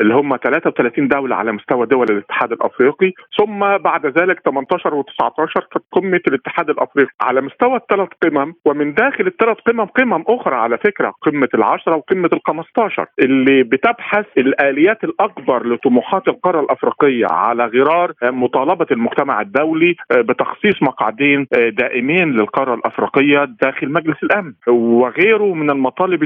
اللي 0.00 0.14
هم 0.14 0.36
33 0.36 1.08
دولة 1.08 1.36
على 1.36 1.52
مستوى 1.52 1.86
دول 1.86 2.06
الاتحاد 2.10 2.52
الأفريقي 2.52 3.12
ثم 3.38 3.58
بعد 3.76 4.06
ذلك 4.06 4.40
18 4.44 5.02
و19 5.02 5.52
كانت 5.54 5.84
قمه 5.92 6.20
الاتحاد 6.28 6.70
الأفريقي 6.70 7.10
على 7.20 7.40
مستوى 7.40 7.76
الثلاث 7.76 8.08
قمم 8.22 8.54
ومن 8.64 8.94
داخل 8.94 9.26
الثلاث 9.26 9.56
قمم 9.66 9.84
قمم 9.84 10.24
أخرى 10.28 10.54
على 10.56 10.78
فكرة 10.78 11.14
قمة 11.22 11.48
العشرة 11.54 11.96
وقمة 11.96 12.28
ال15 12.34 13.04
اللي 13.18 13.62
بتبحث 13.62 14.26
الآليات 14.38 15.04
الأكبر 15.04 15.66
لطموحات 15.66 16.28
القارة 16.28 16.60
الأفريقية 16.60 17.26
على 17.30 17.66
غرار 17.66 18.12
مطالبة 18.22 18.86
المجتمع 18.90 19.40
الدولي 19.40 19.96
بتخصيص 20.12 20.82
مقعدين 20.82 21.46
دائمين 21.52 22.32
للقارة 22.32 22.74
الأفريقية 22.74 23.44
داخل 23.62 23.92
مجلس 23.92 24.16
الأمن 24.22 24.52
وغيره 24.68 25.54
من 25.54 25.70
المطالب 25.70 26.22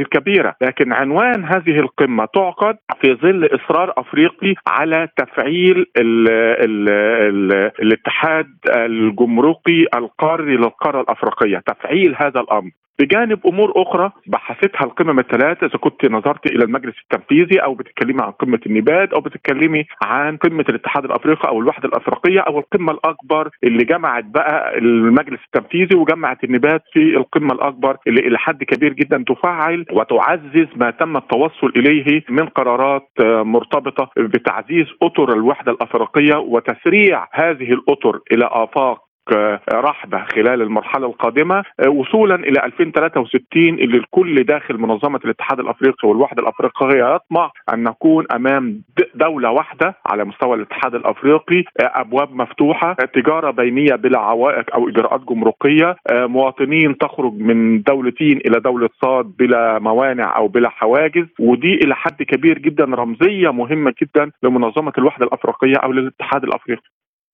الكبيرة. 0.00 0.54
لكن 0.60 0.92
عنوان 0.92 1.44
هذه 1.44 1.78
القمة 1.80 2.24
تعقد 2.34 2.59
تعقد 2.60 2.76
في 3.00 3.14
ظل 3.14 3.48
إصرار 3.54 3.92
أفريقي 3.96 4.54
على 4.66 5.08
تفعيل 5.16 5.86
ال 5.96 6.28
ال 6.64 6.88
ال 6.88 7.52
الاتحاد 7.82 8.46
الجمركي 8.76 9.86
القاري 9.94 10.56
للقارة 10.56 11.00
الأفريقية، 11.00 11.58
تفعيل 11.66 12.14
هذا 12.18 12.40
الأمر. 12.40 12.70
بجانب 13.00 13.46
أمور 13.46 13.72
أخرى 13.76 14.12
بحثتها 14.26 14.84
القمم 14.84 15.18
الثلاثة 15.18 15.66
إذا 15.66 15.78
كنت 15.78 16.04
نظرت 16.04 16.46
إلى 16.46 16.64
المجلس 16.64 16.94
التنفيذي 17.02 17.58
أو 17.58 17.74
بتتكلمي 17.74 18.22
عن 18.22 18.30
قمة 18.30 18.60
النبات 18.66 19.12
أو 19.12 19.20
بتتكلمي 19.20 19.84
عن 20.02 20.36
قمة 20.36 20.64
الاتحاد 20.68 21.04
الأفريقي 21.04 21.48
أو 21.48 21.60
الوحدة 21.60 21.88
الأفريقية 21.88 22.40
أو 22.40 22.58
القمة 22.58 22.92
الأكبر 22.92 23.48
اللي 23.64 23.84
جمعت 23.84 24.24
بقى 24.24 24.78
المجلس 24.78 25.40
التنفيذي 25.46 25.96
وجمعت 25.96 26.44
النبات 26.44 26.82
في 26.92 27.16
القمة 27.16 27.54
الأكبر 27.54 27.96
اللي 28.06 28.20
إلى 28.20 28.38
حد 28.38 28.64
كبير 28.64 28.92
جدا 28.92 29.24
تفعل 29.28 29.84
وتعزز 29.92 30.66
ما 30.76 30.90
تم 30.90 31.16
التوصل 31.16 31.72
إليه 31.76 32.22
من 32.28 32.46
قرارات 32.46 33.08
مرتبطة 33.20 34.10
بتعزيز 34.16 34.86
أطر 35.02 35.32
الوحدة 35.32 35.72
الأفريقية 35.72 36.36
وتسريع 36.36 37.26
هذه 37.32 37.72
الأطر 37.72 38.20
إلى 38.32 38.48
آفاق 38.52 39.09
رحبه 39.72 40.24
خلال 40.24 40.62
المرحلة 40.62 41.06
القادمة 41.06 41.64
وصولا 41.88 42.34
إلى 42.34 42.64
2063 42.64 43.68
اللي 43.68 43.96
الكل 43.96 44.44
داخل 44.44 44.78
منظمة 44.78 45.20
الاتحاد 45.24 45.60
الأفريقي 45.60 46.08
والوحدة 46.08 46.42
الأفريقية 46.42 47.14
يطمع 47.14 47.50
أن 47.74 47.82
نكون 47.82 48.26
أمام 48.34 48.82
دولة 49.14 49.50
واحدة 49.50 49.94
على 50.06 50.24
مستوى 50.24 50.56
الاتحاد 50.56 50.94
الأفريقي 50.94 51.64
أبواب 51.80 52.34
مفتوحة 52.34 52.92
تجارة 52.92 53.50
بينية 53.50 53.94
بلا 53.94 54.18
عوائق 54.18 54.74
أو 54.74 54.88
إجراءات 54.88 55.20
جمركية 55.20 55.96
مواطنين 56.12 56.98
تخرج 56.98 57.32
من 57.34 57.82
دولتين 57.82 58.36
إلى 58.36 58.60
دولة 58.60 58.88
صاد 59.02 59.24
بلا 59.38 59.78
موانع 59.78 60.36
أو 60.36 60.48
بلا 60.48 60.68
حواجز 60.68 61.26
ودي 61.40 61.74
إلى 61.74 61.94
حد 61.94 62.22
كبير 62.22 62.58
جدا 62.58 62.84
رمزية 62.84 63.50
مهمة 63.52 63.94
جدا 64.02 64.30
لمنظمة 64.42 64.92
الوحدة 64.98 65.26
الأفريقية 65.26 65.76
أو 65.76 65.92
للاتحاد 65.92 66.44
الأفريقي. 66.44 66.82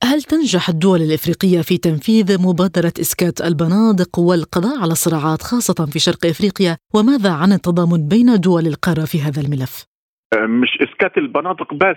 هل 0.04 0.22
تنجح 0.22 0.68
الدول 0.68 1.00
الإفريقية 1.02 1.60
في 1.60 1.78
تنفيذ 1.78 2.42
مبادرة 2.48 2.92
إسكات 3.00 3.40
البنادق 3.40 4.18
والقضاء 4.18 4.76
على 4.82 4.92
الصراعات 4.92 5.42
خاصة 5.42 5.86
في 5.92 5.98
شرق 5.98 6.26
إفريقيا 6.26 6.76
وماذا 6.94 7.32
عن 7.32 7.52
التضامن 7.52 8.08
بين 8.08 8.40
دول 8.40 8.66
القارة 8.66 9.04
في 9.04 9.18
هذا 9.20 9.40
الملف؟ 9.40 9.86
مش 10.34 10.78
إسكات 10.82 11.18
البنادق 11.18 11.74
بس 11.74 11.96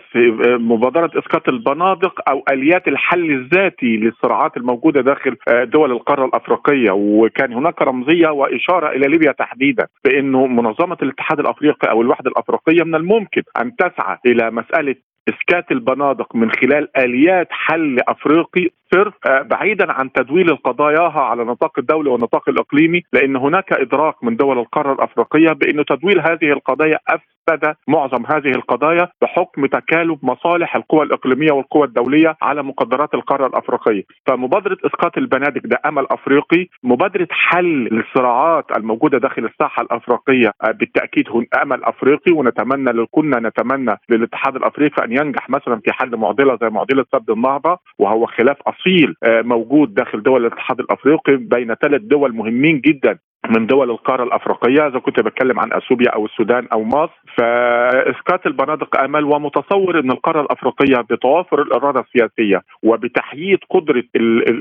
مبادرة 0.59 1.12
إسكات 1.19 1.47
البنادق 1.49 2.29
أو 2.29 2.43
آليات 2.51 2.88
الحل 2.88 3.31
الذاتي 3.31 3.97
للصراعات 3.97 4.57
الموجودة 4.57 5.01
داخل 5.01 5.35
دول 5.73 5.91
القارة 5.91 6.25
الأفريقية 6.25 6.91
وكان 6.91 7.53
هناك 7.53 7.81
رمزية 7.81 8.27
وإشارة 8.27 8.89
إلى 8.89 9.07
ليبيا 9.07 9.31
تحديدا 9.31 9.88
بأنه 10.05 10.47
منظمة 10.47 10.97
الاتحاد 11.01 11.39
الأفريقي 11.39 11.91
أو 11.91 12.01
الوحدة 12.01 12.31
الأفريقية 12.31 12.83
من 12.83 12.95
الممكن 12.95 13.41
أن 13.62 13.75
تسعى 13.75 14.17
إلى 14.25 14.51
مسألة 14.51 14.95
إسكات 15.29 15.71
البنادق 15.71 16.36
من 16.36 16.51
خلال 16.51 16.97
آليات 16.97 17.47
حل 17.51 17.99
أفريقي 18.08 18.69
صرف 18.93 19.13
بعيدا 19.27 19.91
عن 19.91 20.12
تدويل 20.12 20.49
القضاياها 20.49 21.21
على 21.21 21.43
نطاق 21.43 21.79
الدولي 21.79 22.10
والنطاق 22.10 22.49
الإقليمي 22.49 23.01
لأن 23.13 23.36
هناك 23.36 23.73
إدراك 23.73 24.23
من 24.23 24.36
دول 24.36 24.60
القارة 24.60 24.93
الأفريقية 24.93 25.53
بانه 25.53 25.84
تدويل 25.84 26.19
هذه 26.19 26.51
القضايا 26.51 26.99
أفسد 27.08 27.75
معظم 27.88 28.25
هذه 28.25 28.49
القضايا 28.55 29.08
بحكم 29.21 29.65
تكالب 29.65 30.19
مصالح 30.23 30.75
القوى 30.75 31.03
الإقليمية 31.03 31.51
والقوى 31.51 31.88
الدولية 31.88 32.36
على 32.41 32.63
مقدرات 32.63 33.13
القارة 33.13 33.47
الأفريقية، 33.47 34.03
فمبادرة 34.27 34.77
إسقاط 34.86 35.17
البنادق 35.17 35.62
ده 35.65 35.79
أمل 35.86 36.05
أفريقي، 36.12 36.67
مبادرة 36.84 37.27
حل 37.32 37.88
الصراعات 37.99 38.65
الموجودة 38.77 39.17
داخل 39.17 39.45
الساحة 39.45 39.84
الأفريقية 39.84 40.51
بالتأكيد 40.73 41.29
هو 41.29 41.43
أمل 41.63 41.84
أفريقي 41.84 42.32
ونتمنى 42.32 43.05
كنا 43.12 43.39
نتمنى 43.39 43.95
للاتحاد 44.10 44.55
الأفريقي 44.55 45.03
أن 45.10 45.26
ينجح 45.26 45.50
مثلا 45.50 45.80
في 45.86 45.91
حل 45.91 46.15
معضلة 46.17 46.58
زي 46.62 46.69
معضلة 46.69 47.06
سد 47.12 47.30
النهضة 47.30 47.78
وهو 48.00 48.26
خلاف 48.26 48.58
أصيل 48.67 49.15
موجود 49.26 49.93
داخل 49.93 50.24
دول 50.24 50.45
الاتحاد 50.45 50.80
الأفريقي 50.80 51.36
بين 51.36 51.74
ثلاث 51.74 52.02
دول 52.02 52.36
مهمين 52.36 52.82
جدا 52.82 53.17
من 53.50 53.67
دول 53.67 53.89
القارة 53.91 54.24
الأفريقية 54.24 54.88
إذا 54.88 55.00
كنت 55.00 55.19
بتكلم 55.19 55.60
عن 55.60 55.74
أثيوبيا 55.74 56.10
أو 56.10 56.26
السودان 56.26 56.67
أو 56.74 56.84
مصر 56.84 57.22
فإسقاط 57.38 58.45
البنادق 58.45 59.00
أمل 59.00 59.24
ومتصور 59.24 60.00
إن 60.00 60.12
القارة 60.12 60.41
الأفريقية 60.41 61.02
بتوافر 61.10 61.62
الإرادة 61.62 62.00
السياسية 62.00 62.62
وبتحييد 62.84 63.60
قدرة 63.69 64.04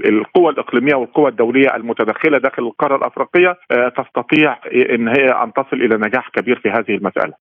القوى 0.09 0.51
الإقليمية 0.51 0.95
والقوى 0.95 1.31
الدولية 1.31 1.77
المتدخله 1.77 2.39
داخل 2.39 2.63
القارة 2.63 2.97
الأفريقية 2.97 3.57
تستطيع 3.97 4.57
إن 4.95 5.09
هي 5.09 5.31
أن 5.43 5.53
تصل 5.53 5.77
إلى 5.77 5.97
نجاح 5.97 6.29
كبير 6.29 6.59
في 6.61 6.69
هذه 6.71 6.95
المسألة. 6.97 7.33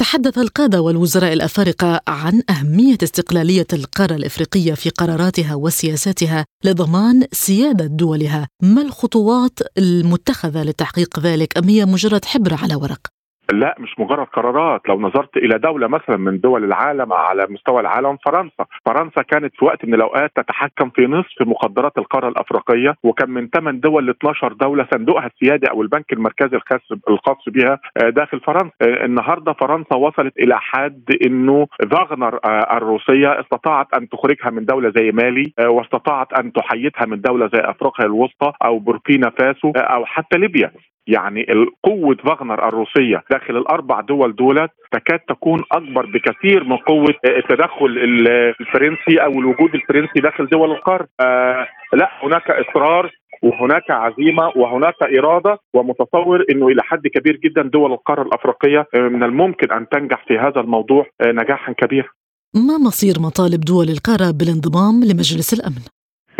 تحدث 0.00 0.38
القادة 0.38 0.80
والوزراء 0.80 1.32
الأفارقة 1.32 2.00
عن 2.08 2.42
أهمية 2.50 2.98
استقلالية 3.02 3.66
القارة 3.72 4.14
الإفريقية 4.14 4.74
في 4.74 4.90
قراراتها 4.90 5.54
وسياساتها 5.54 6.46
لضمان 6.64 7.26
سيادة 7.32 7.86
دولها، 7.86 8.48
ما 8.62 8.82
الخطوات 8.82 9.58
المتخذة 9.78 10.62
لتحقيق 10.62 11.18
ذلك 11.18 11.58
أم 11.58 11.68
هي 11.68 11.86
مجرد 11.86 12.24
حبر 12.24 12.54
على 12.54 12.74
ورق؟ 12.74 13.21
لا 13.52 13.74
مش 13.78 13.98
مجرد 13.98 14.26
قرارات. 14.26 14.88
لو 14.88 15.00
نظرت 15.00 15.36
إلى 15.36 15.58
دولة 15.58 15.88
مثلا 15.88 16.16
من 16.16 16.40
دول 16.40 16.64
العالم 16.64 17.12
على 17.12 17.46
مستوى 17.50 17.80
العالم 17.80 18.16
فرنسا. 18.26 18.64
فرنسا 18.86 19.22
كانت 19.22 19.54
في 19.56 19.64
وقت 19.64 19.84
من 19.84 19.94
الأوقات 19.94 20.30
تتحكم 20.36 20.90
في 20.90 21.06
نصف 21.06 21.42
مقدرات 21.42 21.98
القارة 21.98 22.28
الأفريقية 22.28 22.94
وكان 23.02 23.30
من 23.30 23.48
8 23.48 23.80
دول 23.80 24.06
ل 24.06 24.10
12 24.10 24.52
دولة 24.52 24.86
صندوقها 24.94 25.26
السيادي 25.26 25.70
أو 25.70 25.82
البنك 25.82 26.12
المركزي 26.12 26.56
الخاص 26.56 26.80
الخاص 27.08 27.44
بها 27.46 27.78
داخل 28.10 28.40
فرنسا. 28.40 28.72
النهارده 28.82 29.52
فرنسا 29.52 29.96
وصلت 29.96 30.38
إلى 30.38 30.60
حد 30.60 31.04
إنه 31.26 31.66
فاغنر 31.90 32.38
الروسية 32.76 33.40
استطاعت 33.40 33.94
أن 33.94 34.08
تخرجها 34.08 34.50
من 34.50 34.64
دولة 34.64 34.92
زي 34.96 35.10
مالي 35.12 35.52
واستطاعت 35.66 36.32
أن 36.32 36.52
تحيدها 36.52 37.06
من 37.06 37.20
دولة 37.20 37.46
زي 37.54 37.60
أفريقيا 37.60 38.06
الوسطى 38.06 38.52
أو 38.64 38.78
بوركينا 38.78 39.30
فاسو 39.30 39.70
أو 39.76 40.04
حتى 40.06 40.38
ليبيا. 40.38 40.70
يعني 41.06 41.46
قوة 41.82 42.16
فاغنر 42.24 42.68
الروسية 42.68 43.22
داخل 43.30 43.56
الأربع 43.56 44.00
دول 44.00 44.34
دولت 44.36 44.70
تكاد 44.92 45.18
تكون 45.18 45.62
أكبر 45.72 46.06
بكثير 46.06 46.64
من 46.64 46.76
قوة 46.76 47.14
التدخل 47.24 47.98
الفرنسي 48.60 49.18
أو 49.24 49.30
الوجود 49.30 49.74
الفرنسي 49.74 50.20
داخل 50.20 50.46
دول 50.46 50.70
القارة 50.70 51.08
آه 51.20 51.66
لا 51.92 52.10
هناك 52.22 52.50
إصرار 52.50 53.10
وهناك 53.42 53.90
عزيمة 53.90 54.52
وهناك 54.56 55.02
إرادة 55.18 55.58
ومتصور 55.74 56.44
أنه 56.50 56.68
إلى 56.68 56.82
حد 56.82 57.06
كبير 57.06 57.36
جدا 57.36 57.62
دول 57.62 57.92
القارة 57.92 58.22
الأفريقية 58.22 58.86
من 58.94 59.22
الممكن 59.22 59.72
أن 59.72 59.88
تنجح 59.88 60.24
في 60.28 60.38
هذا 60.38 60.60
الموضوع 60.60 61.06
نجاحا 61.22 61.72
كبيرا 61.72 62.08
ما 62.54 62.78
مصير 62.78 63.14
مطالب 63.20 63.60
دول 63.60 63.88
القارة 63.88 64.30
بالانضمام 64.30 65.04
لمجلس 65.04 65.54
الأمن؟ 65.54 65.82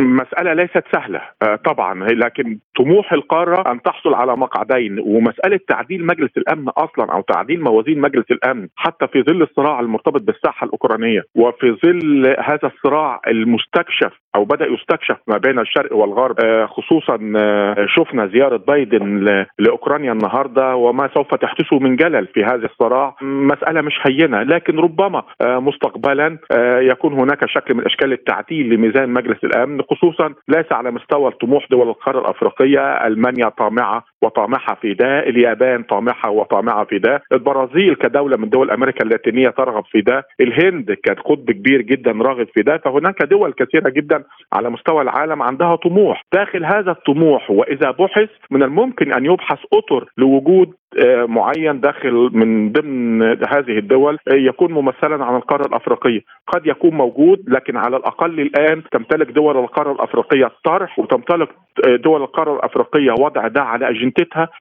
مسألة 0.02 0.52
ليست 0.52 0.84
سهلة. 0.92 1.20
آه، 1.42 1.56
طبعا. 1.56 2.04
لكن 2.08 2.58
طموح 2.78 3.12
القارة 3.12 3.72
أن 3.72 3.82
تحصل 3.82 4.14
على 4.14 4.36
مقعدين 4.36 4.98
ومسألة 4.98 5.60
تعديل 5.68 6.06
مجلس 6.06 6.30
الأمن 6.36 6.68
أصلا 6.68 7.12
أو 7.12 7.20
تعديل 7.20 7.62
موازين 7.62 8.00
مجلس 8.00 8.30
الأمن 8.30 8.68
حتى 8.76 9.06
في 9.06 9.22
ظل 9.22 9.42
الصراع 9.42 9.80
المرتبط 9.80 10.22
بالساحة 10.22 10.64
الأوكرانية 10.64 11.22
وفي 11.34 11.76
ظل 11.84 12.36
هذا 12.40 12.70
الصراع 12.74 13.20
المستكشف 13.26 14.12
أو 14.34 14.44
بدأ 14.44 14.66
يستكشف 14.66 15.16
ما 15.28 15.38
بين 15.38 15.58
الشرق 15.58 15.96
والغرب 15.96 16.40
آه، 16.44 16.66
خصوصا 16.66 17.32
آه، 17.36 17.86
شفنا 17.88 18.26
زيارة 18.26 18.56
بايدن 18.56 19.44
لأوكرانيا 19.58 20.12
النهاردة 20.12 20.76
وما 20.76 21.10
سوف 21.14 21.34
تحدثه 21.34 21.78
من 21.78 21.96
جلل 21.96 22.26
في 22.26 22.44
هذا 22.44 22.66
الصراع. 22.66 23.16
مسألة 23.22 23.80
مش 23.80 23.94
هينة 24.06 24.42
لكن 24.42 24.78
ربما 24.78 25.22
مستقبلا 25.42 26.38
يكون 26.80 27.12
هناك 27.12 27.48
شكل 27.48 27.74
من 27.74 27.84
أشكال 27.84 28.12
التعديل 28.12 28.74
لميزان 28.74 29.08
مجلس 29.10 29.44
الأمن 29.44 29.82
خصوصا 29.82 30.34
ليس 30.48 30.72
على 30.72 30.90
مستوى 30.90 31.28
الطموح 31.28 31.66
دول 31.70 31.88
القارة 31.88 32.18
الأفريقية 32.20 33.06
ألمانيا 33.06 33.48
طامعة 33.48 34.04
وطامحة 34.22 34.74
في 34.74 34.94
ده 34.94 35.18
اليابان 35.18 35.82
طامحة 35.82 36.30
وطامعة 36.30 36.84
في 36.84 36.98
ده 36.98 37.22
البرازيل 37.32 37.94
كدولة 37.94 38.36
من 38.36 38.48
دول 38.48 38.70
أمريكا 38.70 39.04
اللاتينية 39.04 39.48
ترغب 39.48 39.84
في 39.84 40.00
ده 40.00 40.26
الهند 40.40 40.92
كانت 41.04 41.20
قطب 41.20 41.50
كبير 41.50 41.82
جدا 41.82 42.12
راغب 42.12 42.46
في 42.54 42.62
ده 42.62 42.78
فهناك 42.78 43.22
دول 43.22 43.52
كثيرة 43.52 43.88
جدا 43.88 44.24
على 44.52 44.70
مستوى 44.70 45.02
العالم 45.02 45.42
عندها 45.42 45.76
طموح. 45.76 46.24
داخل 46.32 46.64
هذا 46.64 46.90
الطموح 46.90 47.50
وإذا 47.50 47.90
بحث 47.90 48.30
من 48.50 48.62
الممكن 48.62 49.12
أن 49.12 49.24
يبحث 49.24 49.58
أطر 49.72 50.08
لوجود 50.18 50.72
آه، 50.98 51.24
معين 51.24 51.80
داخل 51.80 52.30
من 52.32 52.72
ضمن 52.72 53.22
هذه 53.22 53.78
الدول 53.78 54.18
آه، 54.28 54.34
يكون 54.34 54.72
ممثلا 54.72 55.24
عن 55.24 55.36
القارة 55.36 55.66
الأفريقية، 55.66 56.20
قد 56.46 56.66
يكون 56.66 56.94
موجود 56.94 57.44
لكن 57.48 57.76
على 57.76 57.96
الأقل 57.96 58.40
الآن 58.40 58.82
تمتلك 58.92 59.26
دول 59.30 59.58
القارة 59.58 59.92
الأفريقية 59.92 60.46
الطرح 60.46 60.98
وتمتلك 60.98 61.48
آه، 61.88 61.96
دول 61.96 62.22
القارة 62.22 62.56
الأفريقية 62.56 63.12
وضع 63.20 63.48
ده 63.48 63.62
على 63.62 63.90
اجندتها 63.90 64.11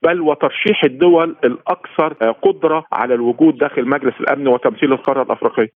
بل 0.04 0.22
وترشيح 0.22 0.84
الدول 0.84 1.36
الأكثر 1.44 2.14
قدرة 2.32 2.86
على 2.92 3.14
الوجود 3.14 3.58
داخل 3.58 3.88
مجلس 3.90 4.14
الأمن 4.20 4.48
وتمثيل 4.48 4.94
القارة 4.94 5.24
الأفريقية. 5.24 5.70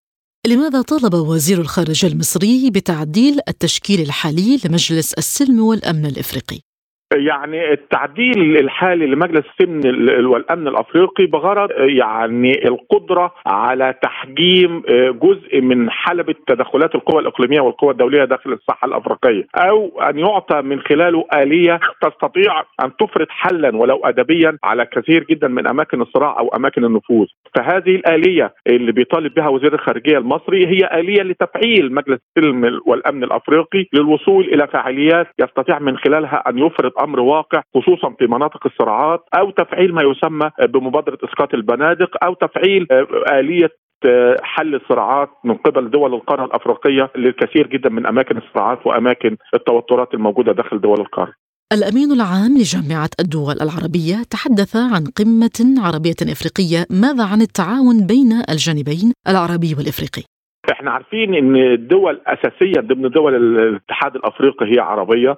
لماذا 0.47 0.81
طالب 0.81 1.13
وزير 1.13 1.57
الخارجية 1.57 2.07
المصري 2.07 2.69
بتعديل 2.69 3.39
التشكيل 3.47 3.99
الحالي 4.01 4.57
لمجلس 4.65 5.13
السلم 5.13 5.59
والأمن 5.59 6.05
الإفريقي؟ 6.05 6.64
يعني 7.13 7.71
التعديل 7.71 8.57
الحالي 8.57 9.05
لمجلس 9.05 9.45
السمن 9.59 9.81
والأمن 10.25 10.67
الأفريقي 10.67 11.25
بغرض 11.25 11.69
يعني 11.79 12.67
القدرة 12.67 13.33
على 13.45 13.93
تحجيم 14.01 14.81
جزء 15.23 15.61
من 15.61 15.89
حلبة 15.89 16.35
تدخلات 16.47 16.95
القوى 16.95 17.21
الإقليمية 17.21 17.61
والقوى 17.61 17.91
الدولية 17.91 18.23
داخل 18.25 18.53
الساحة 18.53 18.85
الأفريقية 18.87 19.43
أو 19.55 20.01
أن 20.01 20.19
يعطى 20.19 20.61
من 20.61 20.79
خلاله 20.79 21.25
آلية 21.33 21.79
تستطيع 22.01 22.59
أن 22.83 22.91
تفرض 22.99 23.27
حلا 23.29 23.75
ولو 23.77 24.01
ادبيا 24.05 24.57
على 24.63 24.85
كثير 24.85 25.23
جدا 25.23 25.47
من 25.47 25.67
أماكن 25.67 26.01
الصراع 26.01 26.39
أو 26.39 26.47
أماكن 26.47 26.85
النفوذ. 26.85 27.25
فهذه 27.55 27.95
الآلية 27.95 28.53
اللي 28.67 28.91
بيطالب 28.91 29.33
بها 29.33 29.47
وزير 29.47 29.73
الخارجية 29.73 30.17
المصري 30.17 30.67
هي 30.67 30.99
آلية 30.99 31.23
لتفعيل 31.23 31.93
مجلس 31.93 32.19
السلم 32.37 32.79
والأمن 32.85 33.23
الأفريقي 33.23 33.85
للوصول 33.93 34.43
إلى 34.45 34.67
فعاليات 34.67 35.27
يستطيع 35.39 35.79
من 35.79 35.97
خلالها 35.97 36.43
أن 36.49 36.57
يفرض 36.59 36.91
أمر 36.99 37.19
واقع 37.19 37.62
خصوصا 37.75 38.15
في 38.19 38.27
مناطق 38.27 38.67
الصراعات 38.67 39.23
أو 39.39 39.51
تفعيل 39.51 39.93
ما 39.93 40.01
يسمى 40.01 40.51
بمبادرة 40.67 41.17
إسقاط 41.23 41.53
البنادق 41.53 42.23
أو 42.23 42.34
تفعيل 42.34 42.88
آه، 42.91 43.39
آلية 43.39 43.71
آه، 44.05 44.38
حل 44.43 44.75
الصراعات 44.75 45.29
من 45.43 45.55
قبل 45.55 45.89
دول 45.89 46.13
القارة 46.13 46.45
الأفريقية 46.45 47.12
للكثير 47.15 47.67
جدا 47.67 47.89
من 47.89 48.05
أماكن 48.08 48.38
الصراعات 48.38 48.88
وأماكن 48.88 49.38
التوترات 49.53 50.13
الموجودة 50.13 50.51
داخل 50.51 50.81
دول 50.81 50.99
القارة. 50.99 51.34
الأمين 51.73 52.12
العام 52.12 52.58
لجامعة 52.58 53.10
الدول 53.19 53.55
العربية 53.62 54.23
تحدث 54.31 54.75
عن 54.75 55.03
قمة 55.17 55.86
عربية 55.86 56.19
إفريقية، 56.21 56.86
ماذا 57.01 57.23
عن 57.31 57.41
التعاون 57.41 58.08
بين 58.08 58.31
الجانبين 58.49 59.13
العربي 59.29 59.73
والإفريقي؟ 59.77 60.23
إحنا 60.71 60.91
عارفين 60.91 61.36
إن 61.36 61.55
الدول 61.55 62.21
أساسية 62.27 62.81
ضمن 62.81 63.10
دول 63.10 63.36
الاتحاد 63.36 64.15
الأفريقي 64.15 64.65
هي 64.65 64.79
عربية 64.79 65.38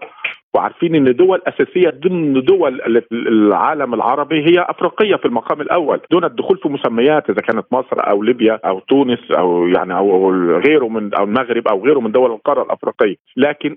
وعارفين 0.57 0.95
إن 0.95 1.15
دول 1.15 1.41
أساسية 1.47 1.89
ضمن 1.89 2.33
دول 2.33 2.81
العالم 3.11 3.93
العربي 3.93 4.41
هي 4.49 4.65
أفريقية 4.69 5.15
في 5.15 5.25
المقام 5.25 5.61
الأول. 5.61 5.99
دون 6.11 6.23
الدخول 6.23 6.57
في 6.57 6.69
مسميات 6.69 7.29
إذا 7.29 7.41
كانت 7.41 7.65
مصر 7.71 8.09
أو 8.09 8.23
ليبيا 8.23 8.59
أو 8.65 8.79
تونس 8.79 9.19
أو 9.37 9.67
يعني 9.67 9.93
أو 9.93 10.31
غيره 10.67 10.87
من 10.87 11.13
أو 11.13 11.23
المغرب 11.23 11.67
أو 11.67 11.85
غيره 11.85 11.99
من 11.99 12.11
دول 12.11 12.31
القارة 12.31 12.63
الأفريقية. 12.63 13.15
لكن 13.37 13.75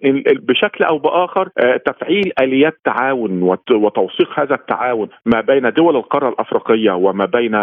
بشكل 0.48 0.84
أو 0.84 0.98
بآخر 0.98 1.48
آه، 1.58 1.76
تفعيل 1.76 2.32
اليات 2.40 2.80
تعاون 2.84 3.42
وتوثيق 3.70 4.40
هذا 4.40 4.54
التعاون 4.54 5.08
ما 5.26 5.40
بين 5.40 5.72
دول 5.72 5.96
القارة 5.96 6.28
الأفريقية 6.28 6.92
وما 6.92 7.24
بين 7.24 7.54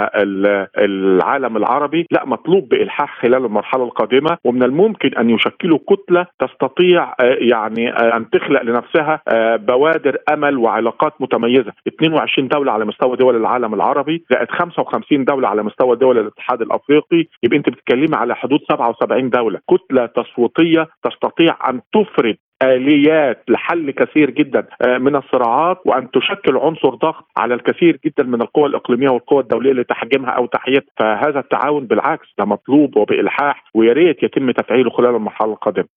العالم 0.78 1.58
العربي 1.58 2.08
لا 2.12 2.26
مطلوب 2.26 2.70
بإلحاح 2.70 3.22
خلال 3.22 3.46
المرحلة 3.46 3.84
القادمة. 3.84 4.38
ومن 4.44 4.64
الممكن 4.64 5.18
أن 5.18 5.30
يشكلوا 5.30 5.80
كتلة 5.90 6.26
تستطيع 6.40 7.04
آه، 7.04 7.38
يعني 7.40 7.94
آه، 7.94 8.18
أن 8.18 8.30
تخلق 8.30 8.62
لنفسها 8.62 9.07
لها 9.08 9.22
آه، 9.28 9.56
بوادر 9.56 10.18
أمل 10.34 10.58
وعلاقات 10.58 11.14
متميزة. 11.20 11.74
22 11.88 12.48
دولة 12.48 12.72
على 12.72 12.86
مستوى 12.86 13.18
دول 13.18 13.36
العالم 13.36 13.74
العربي 13.74 14.24
زائد 14.32 14.52
55 14.52 15.26
دولة 15.26 15.48
على 15.48 15.64
مستوى 15.64 15.96
دول 15.96 16.18
الاتحاد 16.20 16.62
الأفريقي. 16.62 17.26
يبقى 17.44 17.58
أنت 17.58 17.70
بتتكلمي 17.70 18.16
على 18.16 18.36
حدود 18.36 18.60
77 18.72 19.30
دولة. 19.30 19.60
كتلة 19.70 20.06
تصويتية 20.06 20.88
تستطيع 21.04 21.58
أن 21.70 21.82
تفرض 21.94 22.36
آليات 22.64 23.44
لحل 23.50 23.92
كثير 23.92 24.30
جدا 24.30 24.68
آه، 24.88 24.98
من 24.98 25.16
الصراعات 25.16 25.78
وأن 25.86 26.12
تشكل 26.12 26.58
عنصر 26.58 26.90
ضغط 26.90 27.26
على 27.38 27.54
الكثير 27.54 28.00
جدا 28.06 28.24
من 28.24 28.42
القوى 28.42 28.66
الإقليمية 28.66 29.10
والقوى 29.10 29.40
الدولية 29.40 29.72
لتحجيمها 29.74 30.30
أو 30.30 30.46
تحييتها 30.46 30.92
فهذا 31.00 31.40
التعاون 31.40 31.88
بالعكس 31.88 32.28
ده 32.40 32.46
مطلوب 32.46 32.98
وبإلحاح 32.98 33.64
ويا 33.76 33.94
ريت 33.94 34.24
يتم 34.24 34.52
تفعيله 34.52 34.90
خلال 34.90 35.16
المرحلة 35.16 35.52
القادمة. 35.54 35.88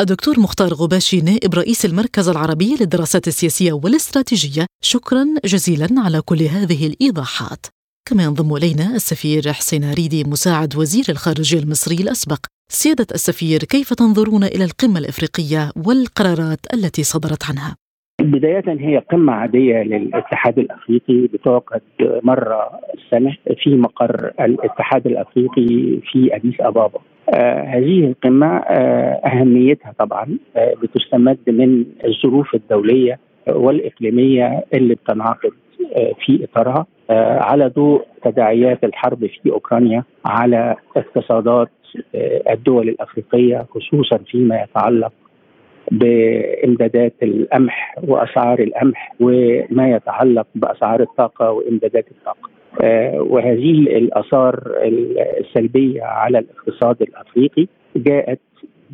الدكتور 0.00 0.34
مختار 0.40 0.68
غباشي 0.68 1.20
نائب 1.20 1.54
رئيس 1.54 1.84
المركز 1.84 2.28
العربي 2.28 2.70
للدراسات 2.80 3.26
السياسية 3.26 3.72
والاستراتيجية. 3.72 4.66
شكرا 4.82 5.24
جزيلا 5.44 5.88
على 6.04 6.20
كل 6.28 6.42
هذه 6.56 6.86
الإيضاحات. 6.86 7.66
كما 8.08 8.22
ينضم 8.22 8.56
إلينا 8.56 8.86
السفير 8.94 9.52
حسين 9.52 9.92
ريدي 9.92 10.24
مساعد 10.24 10.76
وزير 10.76 11.04
الخارجية 11.08 11.58
المصري 11.58 11.96
الأسبق. 12.04 12.38
سيادة 12.68 13.06
السفير 13.14 13.58
كيف 13.58 13.94
تنظرون 13.94 14.44
إلى 14.44 14.64
القمة 14.64 14.98
الإفريقية 14.98 15.62
والقرارات 15.86 16.62
التي 16.74 17.02
صدرت 17.02 17.42
عنها؟ 17.50 17.76
بداية 18.20 18.68
هي 18.88 18.98
قمة 18.98 19.32
عادية 19.32 19.76
للاتحاد 19.82 20.58
الأفريقي 20.58 21.26
بتعقد 21.32 21.82
مرة 22.22 22.70
السنة 22.94 23.36
في 23.62 23.70
مقر 23.70 24.32
الاتحاد 24.40 25.06
الأفريقي 25.06 26.00
في 26.12 26.36
أديس 26.36 26.54
أبابا. 26.60 27.00
هذه 27.64 28.06
القمة 28.06 28.56
آه 28.56 29.20
أهميتها 29.26 29.92
طبعا 29.98 30.38
آه 30.56 30.74
بتستمد 30.82 31.38
من 31.46 31.84
الظروف 32.04 32.54
الدولية 32.54 33.18
والإقليمية 33.46 34.64
اللي 34.74 34.94
بتنعقد 34.94 35.52
آه، 35.96 36.12
في 36.24 36.44
إطارها 36.44 36.86
آه، 37.10 37.38
على 37.38 37.66
ضوء 37.68 38.04
تداعيات 38.24 38.84
الحرب 38.84 39.26
في 39.26 39.50
أوكرانيا 39.50 40.04
على 40.24 40.76
اقتصادات 40.96 41.68
آه، 42.14 42.42
الدول 42.52 42.88
الأفريقية 42.88 43.66
خصوصا 43.70 44.18
فيما 44.18 44.62
يتعلق 44.62 45.12
بإمدادات 45.90 47.12
القمح 47.22 47.94
وأسعار 48.02 48.58
القمح 48.60 49.14
وما 49.20 49.90
يتعلق 49.90 50.46
بأسعار 50.54 51.00
الطاقة 51.00 51.50
وإمدادات 51.50 52.06
الطاقة. 52.10 52.53
وهذه 53.20 53.70
الآثار 53.70 54.60
السلبية 55.40 56.02
على 56.02 56.38
الاقتصاد 56.38 57.02
الأفريقي 57.02 57.66
جاءت 57.96 58.38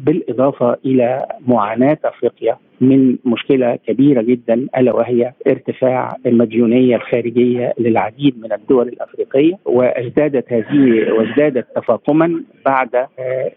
بالإضافة 0.00 0.76
إلى 0.84 1.26
معاناة 1.46 1.98
أفريقيا 2.04 2.56
من 2.80 3.16
مشكلة 3.24 3.76
كبيرة 3.86 4.22
جدا 4.22 4.66
ألا 4.76 4.92
وهي 4.92 5.32
ارتفاع 5.46 6.16
المديونية 6.26 6.96
الخارجية 6.96 7.74
للعديد 7.78 8.40
من 8.42 8.52
الدول 8.52 8.88
الأفريقية 8.88 9.54
وازدادت 9.64 10.52
هذه 10.52 11.12
وازدادت 11.12 11.66
تفاقما 11.76 12.42
بعد 12.66 12.94
آه، 12.94 13.52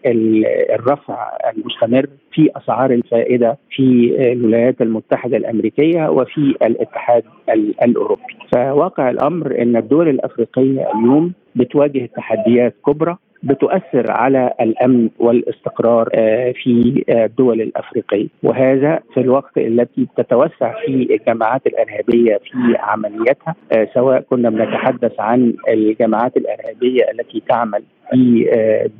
الرفع 0.74 1.28
المستمر 1.56 2.06
في 2.32 2.50
أسعار 2.56 2.90
الفائدة 2.90 3.58
في 3.70 4.16
الولايات 4.32 4.80
المتحدة 4.80 5.36
الأمريكية 5.36 6.08
وفي 6.10 6.54
الاتحاد 6.62 7.22
الأوروبي. 7.82 8.22
فواقع 8.52 9.10
الأمر 9.10 9.62
إن 9.62 9.76
الدول 9.76 10.08
الأفريقية 10.08 10.90
اليوم 10.94 11.32
بتواجه 11.54 12.08
تحديات 12.16 12.74
كبرى 12.86 13.16
بتؤثر 13.44 14.10
على 14.10 14.52
الأمن 14.60 15.08
والاستقرار 15.18 16.08
في 16.62 17.04
الدول 17.08 17.60
الأفريقية. 17.60 18.26
وهذا 18.42 19.00
في 19.14 19.20
الوقت 19.20 19.58
التي 19.58 20.06
تتوسع 20.16 20.74
فيه 20.86 21.16
الجماعات 21.16 21.66
الإرهابية 21.66 22.36
في 22.36 22.76
عملياتها 22.78 23.54
سواء 23.94 24.20
كنا 24.20 24.50
بنتحدث 24.50 25.20
عن 25.20 25.54
الجماعات 25.68 26.36
الإرهابية 26.36 27.10
التي 27.10 27.42
تعمل 27.48 27.82
في 28.10 28.46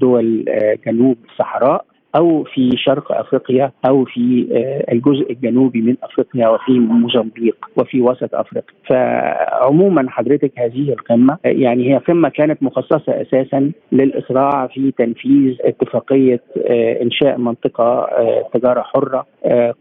دول 0.00 0.44
جنوب 0.86 1.16
الصحراء 1.30 1.84
أو 2.16 2.44
في 2.44 2.70
شرق 2.76 3.12
أفريقيا 3.12 3.72
أو 3.88 4.04
في 4.04 4.48
آه، 4.52 4.92
الجزء 4.92 5.32
الجنوبي 5.32 5.80
من 5.80 5.96
أفريقيا 6.02 6.48
وفي 6.48 6.72
موزمبيق 6.72 7.56
وفي 7.76 8.00
وسط 8.00 8.34
أفريقيا. 8.34 8.74
فعموما 8.90 10.10
حضرتك 10.10 10.52
هذه 10.58 10.92
القمة 10.92 11.38
آه، 11.44 11.48
يعني 11.48 11.92
هي 11.92 11.98
قمة 11.98 12.28
كانت 12.28 12.62
مخصصة 12.62 13.22
أساسا 13.22 13.72
للاسراع 13.92 14.66
في 14.66 14.92
تنفيذ 14.98 15.56
اتفاقية 15.60 16.40
آه، 16.70 17.02
إنشاء 17.02 17.38
منطقة 17.38 18.08
تجارة 18.54 18.82
حرة 18.82 19.26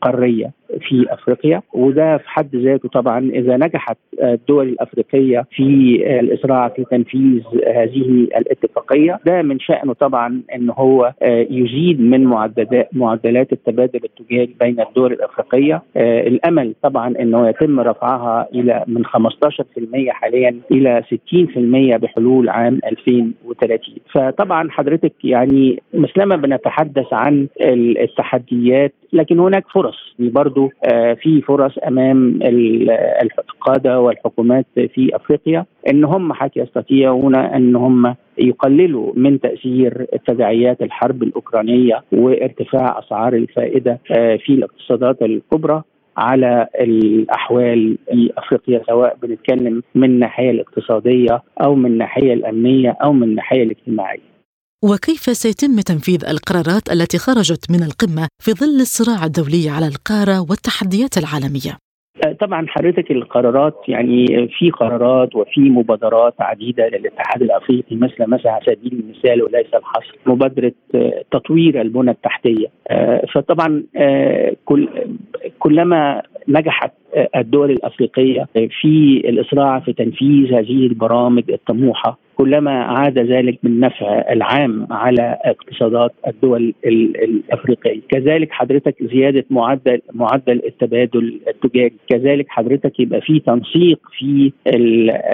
قارية. 0.02 0.52
في 0.82 1.06
أفريقيا 1.10 1.62
وده 1.74 2.18
في 2.18 2.30
حد 2.30 2.56
ذاته 2.56 2.90
طبعا 2.90 3.30
إذا 3.34 3.58
نجحت 3.58 3.98
الدول 4.24 4.68
الأفريقية 4.70 5.46
في 5.52 5.64
الإسراع 6.20 6.68
في 6.70 6.84
تنفيذ 6.92 7.42
هذه 7.76 8.28
الاتفاقية 8.38 9.20
ده 9.26 9.42
من 9.42 9.60
شأنه 9.60 9.94
طبعا 9.94 10.42
إن 10.56 10.70
هو 10.70 11.14
يزيد 11.50 12.02
من 12.02 12.24
معدلات 12.94 13.54
التبادل 13.54 14.00
التجاري 14.04 14.56
بين 14.62 14.80
الدول 14.80 15.14
الأفريقية. 15.14 15.82
الأمل 15.98 16.74
طبعا 16.84 17.14
انه 17.20 17.50
يتم 17.50 17.80
رفعها 17.80 18.48
إلى 18.56 18.84
من 18.88 19.06
15% 19.06 19.10
حاليا 20.10 20.56
إلى 20.72 21.04
60% 21.96 21.98
بحلول 21.98 22.50
عام 22.50 22.80
2030 22.86 23.96
فطبعا 24.12 24.70
حضرتك 24.72 25.14
يعني 25.24 25.82
مثلما 25.94 26.36
بنتحدث 26.36 27.14
عن 27.14 27.48
التحديات 27.62 28.94
لكن 29.14 29.40
هناك 29.40 29.66
فرص. 29.74 30.16
برضو 30.64 30.72
آه 30.84 31.14
في 31.14 31.42
فرص 31.42 31.78
أمام 31.88 32.40
القادة 33.22 34.00
والحكومات 34.00 34.66
في 34.76 35.16
أفريقيا 35.16 35.66
إن 35.90 36.04
هم 36.04 36.34
حتى 36.34 36.60
يستطيعون 36.60 37.36
إن 37.36 37.76
هم 37.76 38.16
يقللوا 38.38 39.14
من 39.16 39.40
تأثير 39.40 40.06
تداعيات 40.28 40.82
الحرب 40.82 41.24
الأوكرانية 41.24 42.04
وارتفاع 42.12 43.00
أسعار 43.00 43.34
الفائدة 43.34 44.00
آه، 44.12 44.36
في 44.36 44.54
الاقتصادات 44.54 45.22
الكبرى 45.22 45.82
على 46.18 46.68
الأحوال 46.82 47.98
في 48.12 48.32
أفريقيا 48.38 48.82
سواء 48.88 49.18
بنتكلم 49.22 49.84
من 49.96 50.04
الناحية 50.04 50.52
الاقتصادية 50.52 51.42
أو 51.64 51.76
من 51.76 51.86
الناحية 51.86 52.34
الأمنية 52.34 52.98
أو 53.04 53.14
من 53.14 53.24
الناحية 53.24 53.64
الاجتماعية. 53.64 54.33
وكيف 54.90 55.24
سيتم 55.44 55.80
تنفيذ 55.80 56.22
القرارات 56.34 56.86
التي 56.92 57.18
خرجت 57.18 57.64
من 57.72 57.82
القمة 57.88 58.28
في 58.44 58.52
ظل 58.52 58.80
الصراع 58.82 59.26
الدولي 59.26 59.70
على 59.76 59.88
القارة 59.88 60.38
والتحديات 60.50 61.18
العالمية؟ 61.18 61.74
طبعا 62.40 62.66
حضرتك 62.68 63.12
القرارات 63.12 63.76
يعني 63.88 64.48
في 64.60 64.72
قرارات 64.72 65.36
وفي 65.36 65.62
مبادرات 65.62 66.34
عديدة 66.40 66.88
للاتحاد 66.88 67.42
الأفريقي 67.42 67.96
مثل 67.96 68.16
مثلا 68.28 68.52
على 68.52 68.64
سبيل 68.66 68.94
المثال 68.94 69.44
وليس 69.44 69.74
الحصر 69.74 70.18
مبادرة 70.26 70.72
آه، 70.96 71.24
تطوير 71.32 71.82
البنى 71.82 72.12
التحتية 72.12 72.68
آه، 72.88 73.26
فطبعا 73.34 73.84
كل 74.66 74.90
كلما 75.60 76.22
نجحت 76.48 76.92
الدول 77.36 77.72
الأفريقية 77.72 78.48
في 78.82 79.22
الاسراع 79.26 79.80
في 79.80 79.94
تنفيذ 79.94 80.54
هذه 80.54 80.88
البرامج 80.88 81.52
الطموحة 81.52 82.23
كلما 82.36 82.84
عاد 82.84 83.20
ذلك 83.20 83.60
بالنفع 83.64 84.24
العام 84.32 84.88
على 84.92 85.38
اقتصادات 85.46 86.12
الدول 86.28 86.74
الأفريقية، 86.86 88.00
كذلك 88.10 88.52
حضرتك 88.52 88.96
زيادة 89.04 89.46
معدل 89.50 90.02
معدل 90.14 90.62
التبادل 90.66 91.40
التجاري، 91.48 91.94
كذلك 92.10 92.46
حضرتك 92.50 93.00
يبقى 93.00 93.22
في 93.22 93.40
تنسيق 93.40 94.00
في 94.18 94.52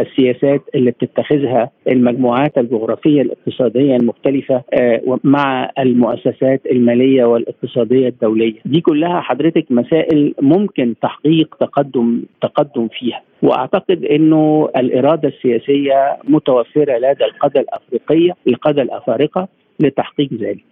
السياسات 0.01 0.61
اللي 0.75 0.91
بتتخذها 0.91 1.69
المجموعات 1.87 2.57
الجغرافية 2.57 3.21
الاقتصادية 3.21 3.95
المختلفة 3.95 4.61
آه، 4.73 5.19
مع 5.23 5.69
المؤسسات 5.79 6.61
المالية 6.71 7.23
والاقتصادية 7.25 8.07
الدولية، 8.07 8.53
دي 8.65 8.81
كلها 8.81 9.19
حضرتك 9.21 9.65
مسائل 9.69 10.33
ممكن 10.41 10.95
تحقيق 11.01 11.55
تقدم 11.59 12.21
تقدم 12.41 12.87
فيها. 12.99 13.21
وأعتقد 13.41 14.05
إنه 14.05 14.69
الإرادة 14.77 15.27
السياسية 15.27 16.17
متوفرة 16.27 16.88
لدى 16.97 17.25
القادة 17.25 17.61
الأفريقية 17.61 18.35
القادة 18.47 18.81
الأفارقة 18.81 19.47
لتحقيق 19.79 20.33
ذلك. 20.33 20.63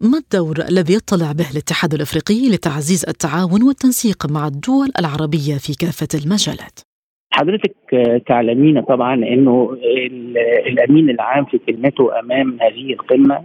ما 0.00 0.18
الدور 0.18 0.56
الذي 0.70 0.94
يطلع 0.94 1.32
به 1.32 1.50
الاتحاد 1.52 1.94
الأفريقي 1.94 2.48
لتعزيز 2.54 3.04
التعاون 3.08 3.62
والتنسيق 3.62 4.30
مع 4.30 4.46
الدول 4.46 4.88
العربية 5.00 5.54
في 5.64 5.72
كافة 5.74 6.08
المجالات؟ 6.14 6.80
حضرتك 7.30 7.76
تعلمين 8.26 8.80
طبعا 8.80 9.14
إنه 9.14 9.76
الأمين 10.66 11.10
العام 11.10 11.44
في 11.44 11.58
كلمته 11.58 12.18
أمام 12.20 12.58
هذه 12.60 12.92
القمة 12.92 13.42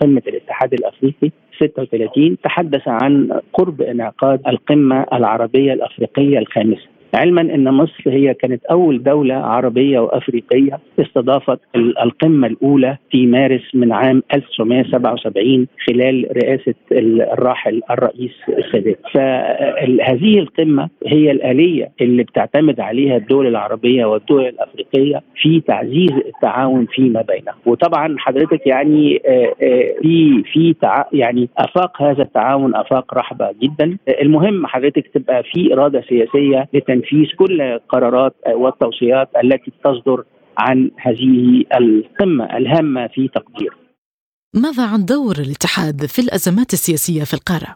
قمة 0.00 0.22
الاتحاد 0.26 0.74
الأفريقي 0.74 1.30
36 1.60 2.36
تحدث 2.44 2.88
عن 2.88 3.40
قرب 3.52 3.82
إنعقاد 3.82 4.40
القمة 4.46 5.06
العربية 5.12 5.72
الأفريقية 5.72 6.38
الخامسة 6.38 6.86
علما 7.14 7.40
إن 7.40 7.70
مصر 7.70 8.02
هي 8.06 8.34
كانت 8.34 8.64
أول 8.64 9.02
دولة 9.02 9.34
عربية 9.34 9.98
وأفريقية 10.00 10.78
استضافت 11.00 11.60
القمة 11.76 12.46
الأولى 12.46 12.96
في 13.10 13.26
مارس 13.26 13.74
من 13.74 13.92
عام 13.92 14.22
1977 14.34 15.66
خلال 15.88 16.26
رئاسة 16.36 16.74
الراحل 16.92 17.80
الرئيس 17.90 18.32
السادات. 18.48 18.98
فهذه 19.14 20.38
القمة 20.38 20.88
هي 21.06 21.30
الآلية 21.30 21.90
اللي 22.00 22.22
بتعتمد 22.22 22.80
عليها 22.80 23.16
الدول 23.16 23.46
العربية 23.46 24.04
والدول 24.04 24.46
الأفريقية 24.46 25.22
في 25.42 25.60
تعزيز 25.60 26.12
التعاون 26.26 26.86
فيما 26.86 27.22
بينها 27.22 27.54
وطبعا 27.66 28.16
حضرتك 28.18 28.66
يعني 28.66 29.22
آه، 29.26 29.54
آه، 29.62 29.94
في 30.02 30.42
في 30.52 30.74
يعني 31.12 31.48
أفاق 31.58 32.02
هذا 32.02 32.22
التعاون 32.22 32.74
أفاق 32.74 33.14
رحبة 33.14 33.50
جدا. 33.62 33.96
المهم 34.22 34.66
حضرتك 34.66 35.06
تبقى 35.14 35.42
في 35.42 35.74
إرادة 35.74 36.00
سياسية 36.08 36.68
لتنفيذ 36.74 36.99
تنفيذ 37.00 37.36
كل 37.38 37.60
القرارات 37.60 38.34
والتوصيات 38.54 39.28
التي 39.44 39.72
تصدر 39.84 40.24
عن 40.58 40.90
هذه 40.96 41.64
القمة 41.80 42.56
الهامة 42.56 43.06
في 43.06 43.28
تقدير. 43.28 43.76
ماذا 44.54 44.86
عن 44.86 45.04
دور 45.04 45.36
الاتحاد 45.38 46.06
في 46.06 46.18
الأزمات 46.18 46.72
السياسية 46.72 47.24
في 47.24 47.34
القارة؟ 47.34 47.74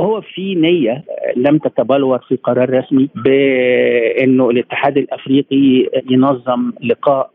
هو 0.00 0.20
في 0.20 0.54
نية 0.54 1.04
لم 1.36 1.58
تتبلور 1.58 2.18
في 2.28 2.36
قرار 2.36 2.70
رسمي 2.78 3.08
بأنه 3.14 4.50
الاتحاد 4.50 4.98
الأفريقي 4.98 5.88
ينظم 6.10 6.72
لقاء 6.84 7.30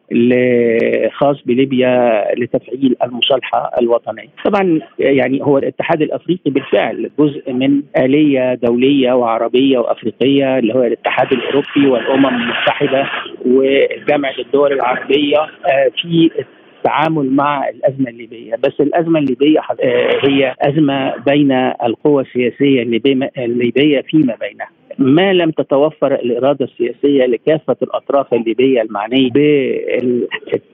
خاص 1.14 1.38
بليبيا 1.46 2.26
لتفعيل 2.38 2.96
المصالحة 3.04 3.72
الوطنية. 3.82 4.28
طبعا 4.46 4.80
يعني 5.00 5.44
هو 5.44 5.58
الاتحاد 5.58 6.02
الأفريقي 6.02 6.52
بالفعل 6.52 7.10
جزء 7.20 7.54
من 7.54 7.82
آلية 7.98 8.54
دولية 8.54 9.14
وعربية 9.14 9.78
وأفريقية 9.78 10.60
اللي 10.60 10.74
هو 10.74 10.84
الاتحاد 10.84 11.34
الأوروبي 11.34 11.88
والأمم 11.88 12.26
المتحدة 12.26 13.10
وجامعه 13.46 14.34
الدول 14.40 14.74
العربية 14.74 15.38
آه، 15.38 15.92
في 16.02 16.30
التعامل 16.78 17.32
مع 17.32 17.70
الأزمة 17.70 18.10
الليبية، 18.10 18.56
بس 18.56 18.74
الأزمة 18.80 19.20
الليبية 19.20 19.60
آه، 19.84 20.20
هي 20.28 20.56
أزمة 20.62 21.16
بين 21.28 21.52
القوى 21.84 22.24
السياسية 22.24 22.82
الليبية 23.38 24.02
فيما 24.02 24.36
بينها. 24.42 24.77
ما 25.00 25.34
لم 25.34 25.52
تتوفر 25.52 26.16
الإرادة 26.16 26.66
السياسية 26.66 27.26
لكافة 27.26 27.76
الأطراف 27.82 28.34
الليبية 28.34 28.82
المعنية 28.82 29.30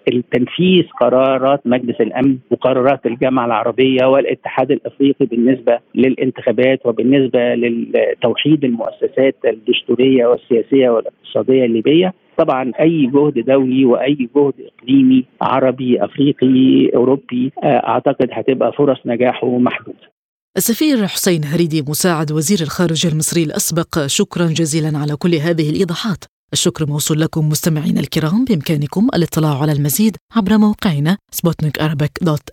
بالتنفيذ 0.07 0.83
قرارات 1.01 1.61
مجلس 1.65 2.01
الأمن 2.01 2.37
وقرارات 2.51 3.05
الجامعة 3.05 3.45
العربية 3.45 4.05
والاتحاد 4.05 4.71
الأفريقي 4.71 5.25
بالنسبة 5.25 5.79
للانتخابات 5.95 6.85
وبالنسبة 6.85 7.53
لتوحيد 7.55 8.63
المؤسسات 8.65 9.35
الدستورية 9.45 10.25
والسياسية 10.25 10.89
والاقتصادية 10.89 11.65
الليبية. 11.65 12.13
طبعا 12.37 12.71
أي 12.79 13.05
جهد 13.13 13.33
دولي 13.45 13.85
وأي 13.85 14.29
جهد 14.35 14.53
إقليمي 14.79 15.25
عربي 15.41 16.03
أفريقي 16.03 16.89
أوروبي 16.95 17.51
آه، 17.63 17.67
أعتقد 17.67 18.29
هتبقى 18.31 18.71
فرص 18.73 18.97
نجاحه 19.05 19.57
محدودة. 19.57 20.12
السفير 20.57 21.07
حسين 21.07 21.45
هريدي 21.45 21.81
مساعد 21.81 22.31
وزير 22.31 22.61
الخارجية 22.61 23.09
المصري 23.09 23.43
الأسبق 23.43 24.05
شكرا 24.05 24.47
جزيلا 24.47 24.97
على 24.97 25.15
كل 25.15 25.35
هذه 25.35 25.69
الإيضاحات. 25.69 26.23
الشكر 26.53 26.85
موصول 26.85 27.21
لكم 27.21 27.49
مستمعينا 27.49 27.99
الكرام 27.99 28.45
بإمكانكم 28.45 29.07
الاطلاع 29.13 29.61
على 29.61 29.71
المزيد 29.71 30.17
عبر 30.35 30.57
موقعنا 30.57 31.17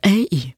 اي 0.06 0.56